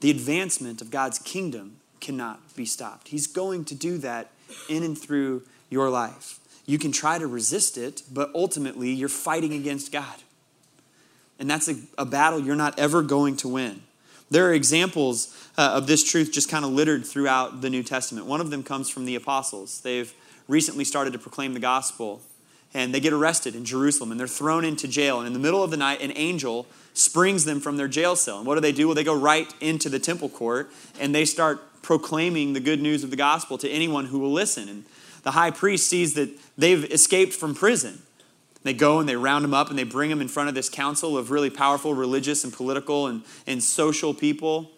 The 0.00 0.10
advancement 0.10 0.82
of 0.82 0.90
God's 0.90 1.18
kingdom 1.18 1.76
cannot 2.00 2.54
be 2.54 2.66
stopped. 2.66 3.08
He's 3.08 3.26
going 3.26 3.64
to 3.64 3.74
do 3.74 3.96
that 3.98 4.30
in 4.68 4.82
and 4.82 4.98
through 4.98 5.42
your 5.70 5.88
life. 5.88 6.38
You 6.66 6.78
can 6.78 6.92
try 6.92 7.18
to 7.18 7.26
resist 7.26 7.78
it, 7.78 8.02
but 8.12 8.30
ultimately 8.34 8.90
you're 8.90 9.08
fighting 9.08 9.54
against 9.54 9.90
God. 9.90 10.16
And 11.38 11.48
that's 11.48 11.68
a, 11.68 11.76
a 11.96 12.04
battle 12.04 12.38
you're 12.38 12.54
not 12.54 12.78
ever 12.78 13.02
going 13.02 13.36
to 13.38 13.48
win. 13.48 13.82
There 14.30 14.48
are 14.48 14.54
examples 14.54 15.36
uh, 15.56 15.72
of 15.74 15.86
this 15.86 16.02
truth 16.02 16.32
just 16.32 16.48
kind 16.48 16.64
of 16.64 16.72
littered 16.72 17.06
throughout 17.06 17.60
the 17.60 17.70
New 17.70 17.82
Testament. 17.82 18.26
One 18.26 18.40
of 18.40 18.50
them 18.50 18.62
comes 18.62 18.88
from 18.88 19.04
the 19.04 19.14
apostles. 19.14 19.80
They've 19.80 20.12
recently 20.48 20.84
started 20.84 21.12
to 21.12 21.18
proclaim 21.18 21.54
the 21.54 21.60
gospel, 21.60 22.20
and 22.72 22.92
they 22.92 23.00
get 23.00 23.12
arrested 23.12 23.54
in 23.54 23.64
Jerusalem, 23.64 24.10
and 24.10 24.18
they're 24.18 24.26
thrown 24.26 24.64
into 24.64 24.88
jail. 24.88 25.18
And 25.18 25.26
in 25.26 25.32
the 25.32 25.38
middle 25.38 25.62
of 25.62 25.70
the 25.70 25.76
night, 25.76 26.00
an 26.00 26.12
angel 26.16 26.66
springs 26.94 27.44
them 27.44 27.60
from 27.60 27.76
their 27.76 27.88
jail 27.88 28.16
cell. 28.16 28.38
And 28.38 28.46
what 28.46 28.54
do 28.54 28.60
they 28.60 28.72
do? 28.72 28.88
Well, 28.88 28.94
they 28.94 29.04
go 29.04 29.16
right 29.16 29.52
into 29.60 29.88
the 29.88 29.98
temple 29.98 30.28
court, 30.28 30.70
and 30.98 31.14
they 31.14 31.24
start 31.24 31.82
proclaiming 31.82 32.54
the 32.54 32.60
good 32.60 32.80
news 32.80 33.04
of 33.04 33.10
the 33.10 33.16
gospel 33.16 33.58
to 33.58 33.68
anyone 33.68 34.06
who 34.06 34.18
will 34.18 34.32
listen. 34.32 34.68
And 34.68 34.84
the 35.22 35.32
high 35.32 35.50
priest 35.50 35.88
sees 35.88 36.14
that 36.14 36.30
they've 36.56 36.84
escaped 36.90 37.34
from 37.34 37.54
prison. 37.54 38.00
They 38.64 38.74
go 38.74 38.98
and 38.98 39.08
they 39.08 39.16
round 39.16 39.44
them 39.44 39.54
up 39.54 39.70
and 39.70 39.78
they 39.78 39.84
bring 39.84 40.10
them 40.10 40.20
in 40.20 40.28
front 40.28 40.48
of 40.48 40.54
this 40.54 40.68
council 40.68 41.16
of 41.16 41.30
really 41.30 41.50
powerful 41.50 41.94
religious 41.94 42.42
and 42.42 42.52
political 42.52 43.06
and, 43.06 43.22
and 43.46 43.62
social 43.62 44.12
people 44.12 44.70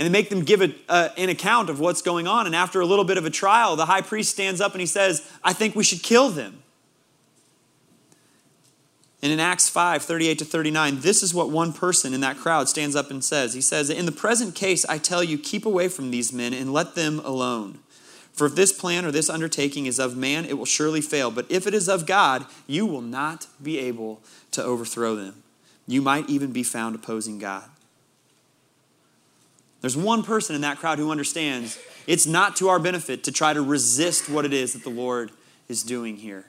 and 0.00 0.06
they 0.06 0.10
make 0.10 0.30
them 0.30 0.44
give 0.44 0.62
a, 0.62 0.74
uh, 0.88 1.10
an 1.18 1.28
account 1.28 1.68
of 1.68 1.78
what's 1.78 2.00
going 2.00 2.26
on. 2.26 2.46
And 2.46 2.56
after 2.56 2.80
a 2.80 2.86
little 2.86 3.04
bit 3.04 3.18
of 3.18 3.26
a 3.26 3.30
trial, 3.30 3.76
the 3.76 3.84
high 3.84 4.00
priest 4.00 4.30
stands 4.30 4.58
up 4.58 4.72
and 4.72 4.80
he 4.80 4.86
says, 4.86 5.30
I 5.44 5.52
think 5.52 5.76
we 5.76 5.84
should 5.84 6.02
kill 6.02 6.30
them. 6.30 6.62
And 9.20 9.30
in 9.30 9.38
Acts 9.38 9.68
5 9.68 10.02
38 10.02 10.38
to 10.38 10.46
39, 10.46 11.00
this 11.00 11.22
is 11.22 11.34
what 11.34 11.50
one 11.50 11.74
person 11.74 12.14
in 12.14 12.22
that 12.22 12.38
crowd 12.38 12.66
stands 12.66 12.96
up 12.96 13.10
and 13.10 13.22
says. 13.22 13.52
He 13.52 13.60
says, 13.60 13.90
In 13.90 14.06
the 14.06 14.12
present 14.12 14.54
case, 14.54 14.86
I 14.86 14.96
tell 14.96 15.22
you, 15.22 15.36
keep 15.36 15.66
away 15.66 15.88
from 15.88 16.10
these 16.10 16.32
men 16.32 16.54
and 16.54 16.72
let 16.72 16.94
them 16.94 17.18
alone. 17.18 17.80
For 18.32 18.46
if 18.46 18.54
this 18.54 18.72
plan 18.72 19.04
or 19.04 19.10
this 19.10 19.28
undertaking 19.28 19.86
is 19.86 19.98
of 19.98 20.16
man, 20.16 20.44
it 20.44 20.56
will 20.56 20.64
surely 20.64 21.00
fail. 21.00 21.30
But 21.30 21.46
if 21.50 21.66
it 21.66 21.74
is 21.74 21.88
of 21.88 22.06
God, 22.06 22.46
you 22.66 22.86
will 22.86 23.02
not 23.02 23.46
be 23.62 23.78
able 23.78 24.22
to 24.52 24.62
overthrow 24.62 25.14
them. 25.14 25.42
You 25.86 26.00
might 26.00 26.28
even 26.30 26.52
be 26.52 26.62
found 26.62 26.94
opposing 26.94 27.38
God. 27.38 27.64
There's 29.80 29.96
one 29.96 30.22
person 30.22 30.54
in 30.54 30.60
that 30.62 30.78
crowd 30.78 30.98
who 30.98 31.10
understands 31.10 31.78
it's 32.06 32.26
not 32.26 32.56
to 32.56 32.68
our 32.68 32.78
benefit 32.78 33.24
to 33.24 33.32
try 33.32 33.52
to 33.52 33.62
resist 33.62 34.28
what 34.28 34.44
it 34.44 34.52
is 34.52 34.72
that 34.74 34.84
the 34.84 34.90
Lord 34.90 35.30
is 35.68 35.82
doing 35.82 36.16
here. 36.16 36.46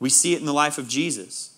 We 0.00 0.10
see 0.10 0.34
it 0.34 0.40
in 0.40 0.46
the 0.46 0.52
life 0.52 0.78
of 0.78 0.88
Jesus. 0.88 1.56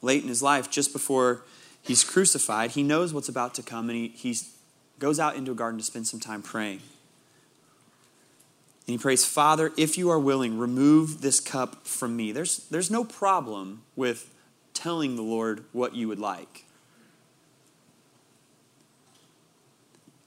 Late 0.00 0.22
in 0.22 0.28
his 0.28 0.42
life, 0.42 0.70
just 0.70 0.92
before 0.92 1.42
he's 1.82 2.04
crucified, 2.04 2.72
he 2.72 2.82
knows 2.82 3.12
what's 3.12 3.28
about 3.28 3.54
to 3.54 3.62
come 3.62 3.88
and 3.90 3.96
he, 3.96 4.08
he 4.08 4.36
goes 4.98 5.20
out 5.20 5.36
into 5.36 5.52
a 5.52 5.54
garden 5.54 5.78
to 5.78 5.84
spend 5.84 6.06
some 6.06 6.20
time 6.20 6.42
praying. 6.42 6.80
And 8.86 8.92
he 8.92 8.98
prays, 8.98 9.24
Father, 9.24 9.70
if 9.76 9.98
you 9.98 10.10
are 10.10 10.18
willing, 10.18 10.58
remove 10.58 11.20
this 11.20 11.40
cup 11.40 11.86
from 11.86 12.16
me. 12.16 12.32
There's, 12.32 12.58
there's 12.68 12.90
no 12.90 13.04
problem 13.04 13.82
with 13.96 14.34
telling 14.72 15.16
the 15.16 15.22
Lord 15.22 15.64
what 15.72 15.94
you 15.94 16.08
would 16.08 16.18
like. 16.18 16.64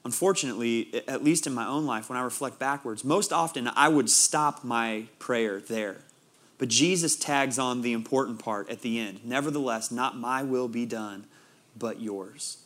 Unfortunately, 0.04 1.02
at 1.06 1.22
least 1.24 1.46
in 1.46 1.54
my 1.54 1.66
own 1.66 1.86
life, 1.86 2.08
when 2.08 2.18
I 2.18 2.22
reflect 2.22 2.58
backwards, 2.58 3.04
most 3.04 3.32
often 3.32 3.68
I 3.74 3.88
would 3.88 4.10
stop 4.10 4.64
my 4.64 5.04
prayer 5.18 5.60
there. 5.60 5.96
But 6.58 6.68
Jesus 6.68 7.16
tags 7.16 7.58
on 7.58 7.82
the 7.82 7.92
important 7.92 8.38
part 8.38 8.68
at 8.70 8.82
the 8.82 9.00
end. 9.00 9.24
Nevertheless, 9.24 9.90
not 9.90 10.16
my 10.16 10.42
will 10.42 10.68
be 10.68 10.86
done, 10.86 11.24
but 11.76 12.00
yours. 12.00 12.58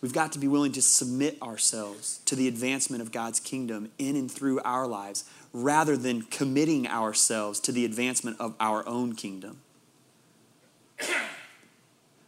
We've 0.00 0.12
got 0.12 0.32
to 0.32 0.38
be 0.38 0.46
willing 0.46 0.72
to 0.72 0.82
submit 0.82 1.40
ourselves 1.42 2.20
to 2.26 2.36
the 2.36 2.46
advancement 2.46 3.02
of 3.02 3.10
God's 3.10 3.40
kingdom 3.40 3.90
in 3.98 4.14
and 4.14 4.30
through 4.30 4.60
our 4.60 4.86
lives 4.86 5.24
rather 5.52 5.96
than 5.96 6.22
committing 6.22 6.86
ourselves 6.86 7.58
to 7.60 7.72
the 7.72 7.84
advancement 7.84 8.36
of 8.38 8.54
our 8.60 8.86
own 8.86 9.14
kingdom. 9.14 9.60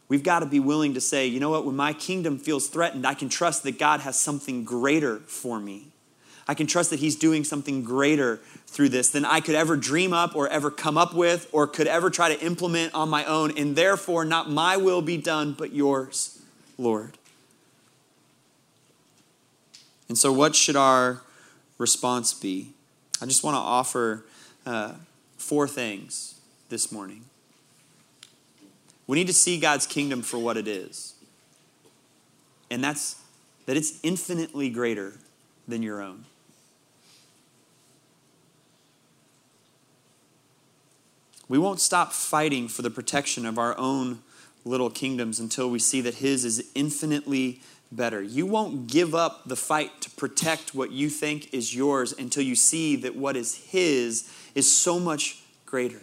We've 0.09 0.23
got 0.23 0.39
to 0.39 0.45
be 0.45 0.59
willing 0.59 0.95
to 0.95 1.01
say, 1.01 1.27
you 1.27 1.39
know 1.39 1.49
what, 1.49 1.65
when 1.65 1.77
my 1.77 1.93
kingdom 1.93 2.37
feels 2.37 2.67
threatened, 2.67 3.07
I 3.07 3.13
can 3.13 3.29
trust 3.29 3.63
that 3.63 3.79
God 3.79 4.01
has 4.01 4.19
something 4.19 4.65
greater 4.65 5.19
for 5.19 5.57
me. 5.57 5.87
I 6.49 6.53
can 6.53 6.67
trust 6.67 6.89
that 6.89 6.99
He's 6.99 7.15
doing 7.15 7.45
something 7.45 7.81
greater 7.81 8.41
through 8.67 8.89
this 8.89 9.09
than 9.09 9.23
I 9.23 9.39
could 9.39 9.55
ever 9.55 9.77
dream 9.77 10.11
up 10.11 10.35
or 10.35 10.49
ever 10.49 10.69
come 10.69 10.97
up 10.97 11.13
with 11.13 11.47
or 11.53 11.65
could 11.65 11.87
ever 11.87 12.09
try 12.09 12.35
to 12.35 12.45
implement 12.45 12.93
on 12.93 13.07
my 13.07 13.23
own. 13.23 13.57
And 13.57 13.77
therefore, 13.77 14.25
not 14.25 14.49
my 14.49 14.75
will 14.75 15.01
be 15.01 15.15
done, 15.15 15.53
but 15.57 15.71
yours, 15.71 16.41
Lord. 16.77 17.17
And 20.11 20.17
so, 20.17 20.33
what 20.33 20.57
should 20.57 20.75
our 20.75 21.21
response 21.77 22.33
be? 22.33 22.73
I 23.21 23.25
just 23.25 23.45
want 23.45 23.55
to 23.55 23.59
offer 23.59 24.25
uh, 24.65 24.95
four 25.37 25.69
things 25.69 26.35
this 26.67 26.91
morning. 26.91 27.23
We 29.07 29.15
need 29.15 29.27
to 29.27 29.33
see 29.33 29.57
God's 29.57 29.87
kingdom 29.87 30.21
for 30.21 30.37
what 30.37 30.57
it 30.57 30.67
is. 30.67 31.13
And 32.69 32.83
that's 32.83 33.21
that 33.67 33.77
it's 33.77 34.01
infinitely 34.03 34.69
greater 34.69 35.13
than 35.65 35.81
your 35.81 36.01
own. 36.01 36.25
We 41.47 41.57
won't 41.57 41.79
stop 41.79 42.11
fighting 42.11 42.67
for 42.67 42.81
the 42.81 42.91
protection 42.91 43.45
of 43.45 43.57
our 43.57 43.77
own 43.77 44.19
little 44.65 44.89
kingdoms 44.89 45.39
until 45.39 45.69
we 45.69 45.79
see 45.79 46.01
that 46.01 46.15
His 46.15 46.43
is 46.43 46.69
infinitely 46.75 47.61
better. 47.91 48.21
You 48.21 48.45
won't 48.45 48.87
give 48.87 49.13
up 49.13 49.47
the 49.47 49.55
fight 49.55 50.01
to 50.01 50.09
protect 50.11 50.73
what 50.73 50.91
you 50.91 51.09
think 51.09 51.53
is 51.53 51.75
yours 51.75 52.13
until 52.17 52.43
you 52.43 52.55
see 52.55 52.95
that 52.97 53.15
what 53.15 53.35
is 53.35 53.55
His 53.55 54.31
is 54.55 54.75
so 54.75 54.99
much 54.99 55.43
greater 55.65 56.01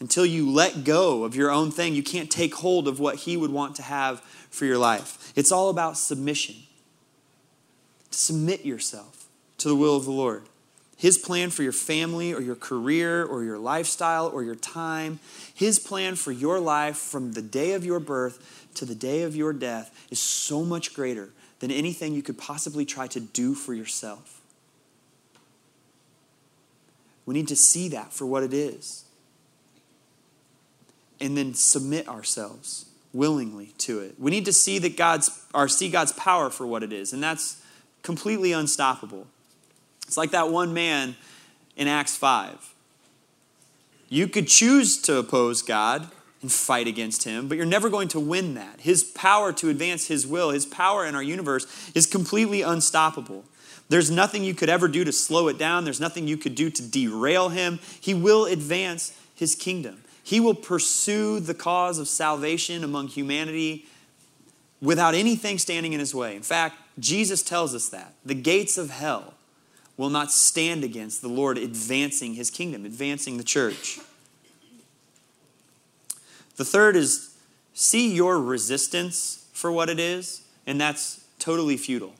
until 0.00 0.26
you 0.26 0.50
let 0.50 0.84
go 0.84 1.24
of 1.24 1.34
your 1.34 1.50
own 1.50 1.70
thing, 1.70 1.94
you 1.94 2.02
can't 2.02 2.30
take 2.30 2.56
hold 2.56 2.88
of 2.88 3.00
what 3.00 3.16
He 3.20 3.36
would 3.36 3.50
want 3.50 3.76
to 3.76 3.82
have 3.82 4.20
for 4.50 4.64
your 4.64 4.78
life. 4.78 5.32
It's 5.36 5.52
all 5.52 5.70
about 5.70 5.96
submission. 5.96 6.56
Submit 8.10 8.64
yourself 8.64 9.26
to 9.58 9.68
the 9.68 9.74
will 9.74 9.96
of 9.96 10.04
the 10.04 10.10
Lord. 10.10 10.42
His 10.96 11.18
plan 11.18 11.50
for 11.50 11.62
your 11.62 11.72
family 11.72 12.32
or 12.32 12.40
your 12.40 12.54
career 12.54 13.24
or 13.24 13.42
your 13.42 13.58
lifestyle 13.58 14.28
or 14.28 14.42
your 14.42 14.54
time, 14.54 15.20
His 15.54 15.78
plan 15.78 16.14
for 16.16 16.32
your 16.32 16.60
life 16.60 16.96
from 16.96 17.32
the 17.32 17.42
day 17.42 17.72
of 17.72 17.84
your 17.84 17.98
birth 17.98 18.63
to 18.74 18.84
the 18.84 18.94
day 18.94 19.22
of 19.22 19.34
your 19.36 19.52
death 19.52 20.06
is 20.10 20.20
so 20.20 20.64
much 20.64 20.94
greater 20.94 21.30
than 21.60 21.70
anything 21.70 22.14
you 22.14 22.22
could 22.22 22.38
possibly 22.38 22.84
try 22.84 23.06
to 23.08 23.20
do 23.20 23.54
for 23.54 23.74
yourself. 23.74 24.40
We 27.26 27.34
need 27.34 27.48
to 27.48 27.56
see 27.56 27.88
that 27.88 28.12
for 28.12 28.26
what 28.26 28.42
it 28.42 28.52
is 28.52 29.04
and 31.20 31.36
then 31.36 31.54
submit 31.54 32.08
ourselves 32.08 32.86
willingly 33.12 33.72
to 33.78 34.00
it. 34.00 34.16
We 34.18 34.30
need 34.30 34.44
to 34.44 34.52
see 34.52 34.78
that 34.80 34.96
God's 34.96 35.30
or 35.54 35.68
see 35.68 35.88
God's 35.88 36.12
power 36.12 36.50
for 36.50 36.66
what 36.66 36.82
it 36.82 36.92
is, 36.92 37.12
and 37.12 37.22
that's 37.22 37.62
completely 38.02 38.52
unstoppable. 38.52 39.26
It's 40.06 40.16
like 40.16 40.32
that 40.32 40.50
one 40.50 40.74
man 40.74 41.16
in 41.76 41.88
Acts 41.88 42.16
5. 42.16 42.74
You 44.10 44.28
could 44.28 44.48
choose 44.48 45.00
to 45.02 45.16
oppose 45.16 45.62
God 45.62 46.10
and 46.44 46.52
fight 46.52 46.86
against 46.86 47.24
him, 47.24 47.48
but 47.48 47.56
you're 47.56 47.64
never 47.64 47.88
going 47.88 48.08
to 48.08 48.20
win 48.20 48.52
that. 48.52 48.82
His 48.82 49.02
power 49.02 49.50
to 49.54 49.70
advance 49.70 50.08
his 50.08 50.26
will, 50.26 50.50
his 50.50 50.66
power 50.66 51.06
in 51.06 51.14
our 51.14 51.22
universe 51.22 51.66
is 51.94 52.04
completely 52.04 52.60
unstoppable. 52.60 53.46
There's 53.88 54.10
nothing 54.10 54.44
you 54.44 54.52
could 54.52 54.68
ever 54.68 54.86
do 54.86 55.04
to 55.04 55.12
slow 55.12 55.48
it 55.48 55.56
down. 55.56 55.84
There's 55.84 56.00
nothing 56.00 56.28
you 56.28 56.36
could 56.36 56.54
do 56.54 56.68
to 56.68 56.82
derail 56.82 57.48
him. 57.48 57.80
He 57.98 58.12
will 58.12 58.44
advance 58.44 59.18
his 59.34 59.54
kingdom. 59.54 60.02
He 60.22 60.38
will 60.38 60.54
pursue 60.54 61.40
the 61.40 61.54
cause 61.54 61.98
of 61.98 62.08
salvation 62.08 62.84
among 62.84 63.08
humanity 63.08 63.86
without 64.82 65.14
anything 65.14 65.58
standing 65.58 65.94
in 65.94 66.00
his 66.00 66.14
way. 66.14 66.36
In 66.36 66.42
fact, 66.42 66.76
Jesus 66.98 67.42
tells 67.42 67.74
us 67.74 67.88
that. 67.88 68.12
The 68.22 68.34
gates 68.34 68.76
of 68.76 68.90
hell 68.90 69.32
will 69.96 70.10
not 70.10 70.30
stand 70.30 70.84
against 70.84 71.22
the 71.22 71.28
Lord 71.28 71.56
advancing 71.56 72.34
his 72.34 72.50
kingdom, 72.50 72.84
advancing 72.84 73.38
the 73.38 73.44
church. 73.44 73.98
The 76.56 76.64
third 76.64 76.96
is 76.96 77.34
see 77.72 78.14
your 78.14 78.40
resistance 78.40 79.46
for 79.52 79.72
what 79.72 79.88
it 79.88 79.98
is, 79.98 80.42
and 80.66 80.80
that's 80.80 81.24
totally 81.38 81.76
futile. 81.76 82.14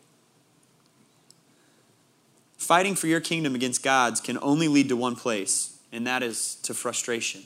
Fighting 2.56 2.94
for 2.94 3.06
your 3.06 3.20
kingdom 3.20 3.54
against 3.54 3.82
God's 3.82 4.20
can 4.20 4.38
only 4.40 4.68
lead 4.68 4.88
to 4.88 4.96
one 4.96 5.16
place, 5.16 5.78
and 5.92 6.06
that 6.06 6.22
is 6.22 6.56
to 6.62 6.74
frustration. 6.74 7.42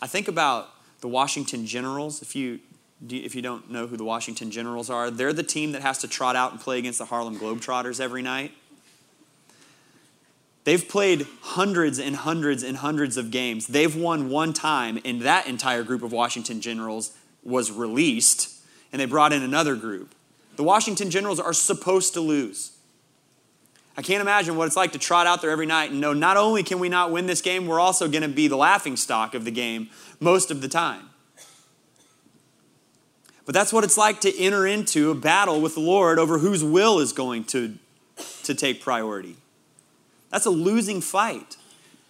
I 0.00 0.06
think 0.06 0.28
about 0.28 0.70
the 1.00 1.08
Washington 1.08 1.66
Generals. 1.66 2.22
If 2.22 2.34
you 2.34 2.60
if 3.10 3.34
you 3.34 3.42
don't 3.42 3.68
know 3.68 3.88
who 3.88 3.96
the 3.96 4.04
Washington 4.04 4.52
Generals 4.52 4.88
are, 4.88 5.10
they're 5.10 5.32
the 5.32 5.42
team 5.42 5.72
that 5.72 5.82
has 5.82 5.98
to 5.98 6.08
trot 6.08 6.36
out 6.36 6.52
and 6.52 6.60
play 6.60 6.78
against 6.78 7.00
the 7.00 7.04
Harlem 7.04 7.36
Globetrotters 7.36 8.00
every 8.00 8.22
night. 8.22 8.52
They've 10.64 10.86
played 10.86 11.26
hundreds 11.40 11.98
and 11.98 12.14
hundreds 12.14 12.62
and 12.62 12.76
hundreds 12.76 13.16
of 13.16 13.30
games. 13.30 13.66
They've 13.66 13.94
won 13.94 14.30
one 14.30 14.52
time, 14.52 15.00
and 15.04 15.22
that 15.22 15.46
entire 15.46 15.82
group 15.82 16.02
of 16.02 16.12
Washington 16.12 16.60
Generals 16.60 17.16
was 17.42 17.72
released, 17.72 18.62
and 18.92 19.00
they 19.00 19.06
brought 19.06 19.32
in 19.32 19.42
another 19.42 19.74
group. 19.74 20.14
The 20.56 20.62
Washington 20.62 21.10
Generals 21.10 21.40
are 21.40 21.52
supposed 21.52 22.14
to 22.14 22.20
lose. 22.20 22.72
I 23.96 24.02
can't 24.02 24.20
imagine 24.20 24.56
what 24.56 24.66
it's 24.66 24.76
like 24.76 24.92
to 24.92 24.98
trot 24.98 25.26
out 25.26 25.42
there 25.42 25.50
every 25.50 25.66
night 25.66 25.90
and 25.90 26.00
know 26.00 26.12
not 26.12 26.36
only 26.36 26.62
can 26.62 26.78
we 26.78 26.88
not 26.88 27.10
win 27.10 27.26
this 27.26 27.42
game, 27.42 27.66
we're 27.66 27.80
also 27.80 28.08
going 28.08 28.22
to 28.22 28.28
be 28.28 28.48
the 28.48 28.56
laughing 28.56 28.96
stock 28.96 29.34
of 29.34 29.44
the 29.44 29.50
game 29.50 29.90
most 30.20 30.50
of 30.50 30.62
the 30.62 30.68
time. 30.68 31.10
But 33.44 33.54
that's 33.54 33.72
what 33.72 33.84
it's 33.84 33.98
like 33.98 34.20
to 34.20 34.38
enter 34.38 34.66
into 34.66 35.10
a 35.10 35.14
battle 35.14 35.60
with 35.60 35.74
the 35.74 35.80
Lord 35.80 36.18
over 36.18 36.38
whose 36.38 36.62
will 36.62 37.00
is 37.00 37.12
going 37.12 37.44
to, 37.44 37.76
to 38.44 38.54
take 38.54 38.80
priority. 38.80 39.36
That's 40.32 40.46
a 40.46 40.50
losing 40.50 41.00
fight. 41.00 41.56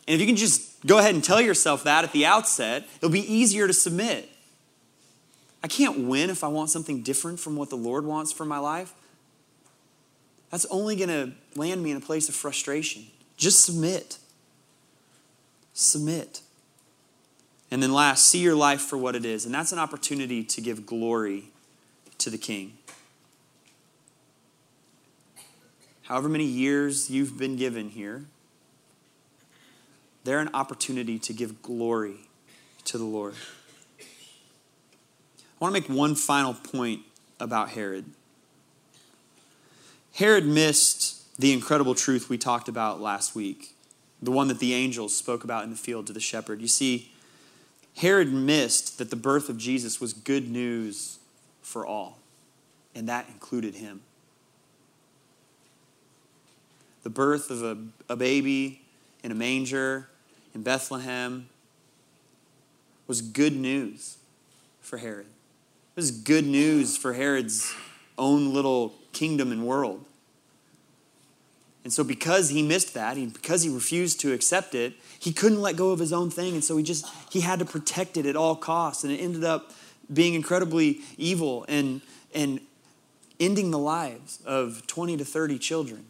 And 0.09 0.15
if 0.15 0.21
you 0.21 0.27
can 0.27 0.37
just 0.37 0.87
go 0.87 0.99
ahead 0.99 1.15
and 1.15 1.23
tell 1.23 1.41
yourself 1.41 1.85
that 1.85 2.05
at 2.05 2.13
the 2.13 2.25
outset, 2.25 2.89
it'll 2.97 3.11
be 3.11 3.33
easier 3.33 3.67
to 3.67 3.73
submit. 3.73 4.31
I 5.63 5.69
can't 5.69 6.07
win 6.07 6.31
if 6.31 6.43
I 6.43 6.49
want 6.49 6.71
something 6.71 7.03
different 7.03 7.39
from 7.39 7.57
what 7.57 7.71
the 7.71 7.77
Lord 7.77 8.05
wants 8.05 8.33
for 8.33 8.45
my 8.45 8.59
life. 8.59 8.95
That's 10.51 10.67
only 10.67 10.97
going 10.97 11.09
to 11.09 11.33
land 11.59 11.83
me 11.83 11.91
in 11.91 11.97
a 11.97 12.01
place 12.01 12.29
of 12.29 12.35
frustration. 12.35 13.07
Just 13.37 13.65
submit. 13.65 14.19
Submit. 15.73 16.43
And 17.71 17.83
then 17.83 17.93
last, 17.93 18.29
see 18.29 18.41
your 18.41 18.55
life 18.55 18.83
for 18.83 18.99
what 18.99 19.17
it 19.17 19.25
is. 19.25 19.47
And 19.47 19.55
that's 19.55 19.73
an 19.73 19.79
opportunity 19.79 20.45
to 20.45 20.61
give 20.61 20.85
glory 20.85 21.45
to 22.19 22.29
the 22.29 22.39
King. 22.39 22.75
However 26.03 26.29
many 26.29 26.45
years 26.45 27.11
you've 27.11 27.39
been 27.39 27.57
given 27.57 27.91
here, 27.91 28.25
they're 30.25 30.41
an 30.41 30.51
opportunity 30.55 31.19
to 31.21 31.33
give 31.33 31.63
glory 31.63 32.29
to 32.85 32.99
the 32.99 33.05
Lord. 33.05 33.35
I 34.01 35.65
want 35.65 35.75
to 35.75 35.81
make 35.81 35.89
one 35.89 36.15
final 36.15 36.55
point 36.55 37.03
about 37.39 37.71
Herod. 37.71 38.05
Herod 40.15 40.45
missed 40.45 41.39
the 41.39 41.53
incredible 41.53 41.95
truth 41.95 42.29
we 42.29 42.37
talked 42.37 42.69
about 42.69 43.01
last 43.01 43.35
week, 43.35 43.75
the 44.21 44.31
one 44.31 44.49
that 44.49 44.59
the 44.59 44.75
angels 44.75 45.17
spoke 45.17 45.45
about 45.45 45.65
in 45.65 45.71
the 45.71 45.77
field 45.77 46.07
to 46.09 46.13
the 46.13 46.21
shepherd. 46.21 46.61
You 46.61 46.69
see, 46.69 47.13
Herod 47.97 48.33
missed 48.33 48.99
that 48.99 49.11
the 49.11 49.17
birth 49.17 49.49
of 49.49 49.57
Jesus 49.57 50.01
was 50.01 50.13
good 50.13 50.51
news 50.51 51.19
for 51.63 51.87
all, 51.87 52.19
and 52.95 53.09
that 53.09 53.29
included 53.29 53.77
him. 53.77 54.03
The 57.03 57.11
birth 57.11 57.51
of 57.51 57.63
a, 57.63 57.77
a 58.13 58.17
baby 58.17 58.83
in 59.23 59.33
a 59.33 59.35
manger 59.35 60.09
in 60.55 60.63
Bethlehem 60.63 61.49
was 63.07 63.21
good 63.21 63.55
news 63.55 64.19
for 64.81 64.99
Herod. 64.99 65.27
It 65.27 65.97
was 65.97 66.11
good 66.11 66.47
news 66.47 66.97
for 66.97 67.13
Herod's 67.13 67.75
own 68.17 68.55
little 68.55 68.95
kingdom 69.13 69.53
and 69.53 69.67
world. 69.67 70.05
And 71.85 71.93
so, 71.93 72.05
because 72.05 72.51
he 72.51 72.63
missed 72.63 72.95
that, 72.95 73.17
he, 73.17 73.27
because 73.27 73.63
he 73.63 73.69
refused 73.69 74.21
to 74.21 74.33
accept 74.33 74.75
it, 74.75 74.95
he 75.19 75.33
couldn't 75.33 75.61
let 75.61 75.75
go 75.75 75.91
of 75.91 75.99
his 75.99 76.13
own 76.13 76.31
thing. 76.31 76.55
And 76.55 76.63
so, 76.63 76.77
he 76.77 76.85
just 76.85 77.07
he 77.31 77.41
had 77.41 77.59
to 77.59 77.65
protect 77.65 78.17
it 78.17 78.25
at 78.25 78.37
all 78.37 78.55
costs. 78.55 79.03
And 79.03 79.13
it 79.13 79.17
ended 79.17 79.43
up 79.43 79.73
being 80.13 80.35
incredibly 80.35 81.01
evil 81.17 81.65
and, 81.69 82.01
and 82.35 82.61
ending 83.41 83.73
the 83.73 83.79
lives 83.79 84.41
of 84.47 84.87
20 84.87 85.17
to 85.17 85.25
30 85.25 85.59
children. 85.59 86.07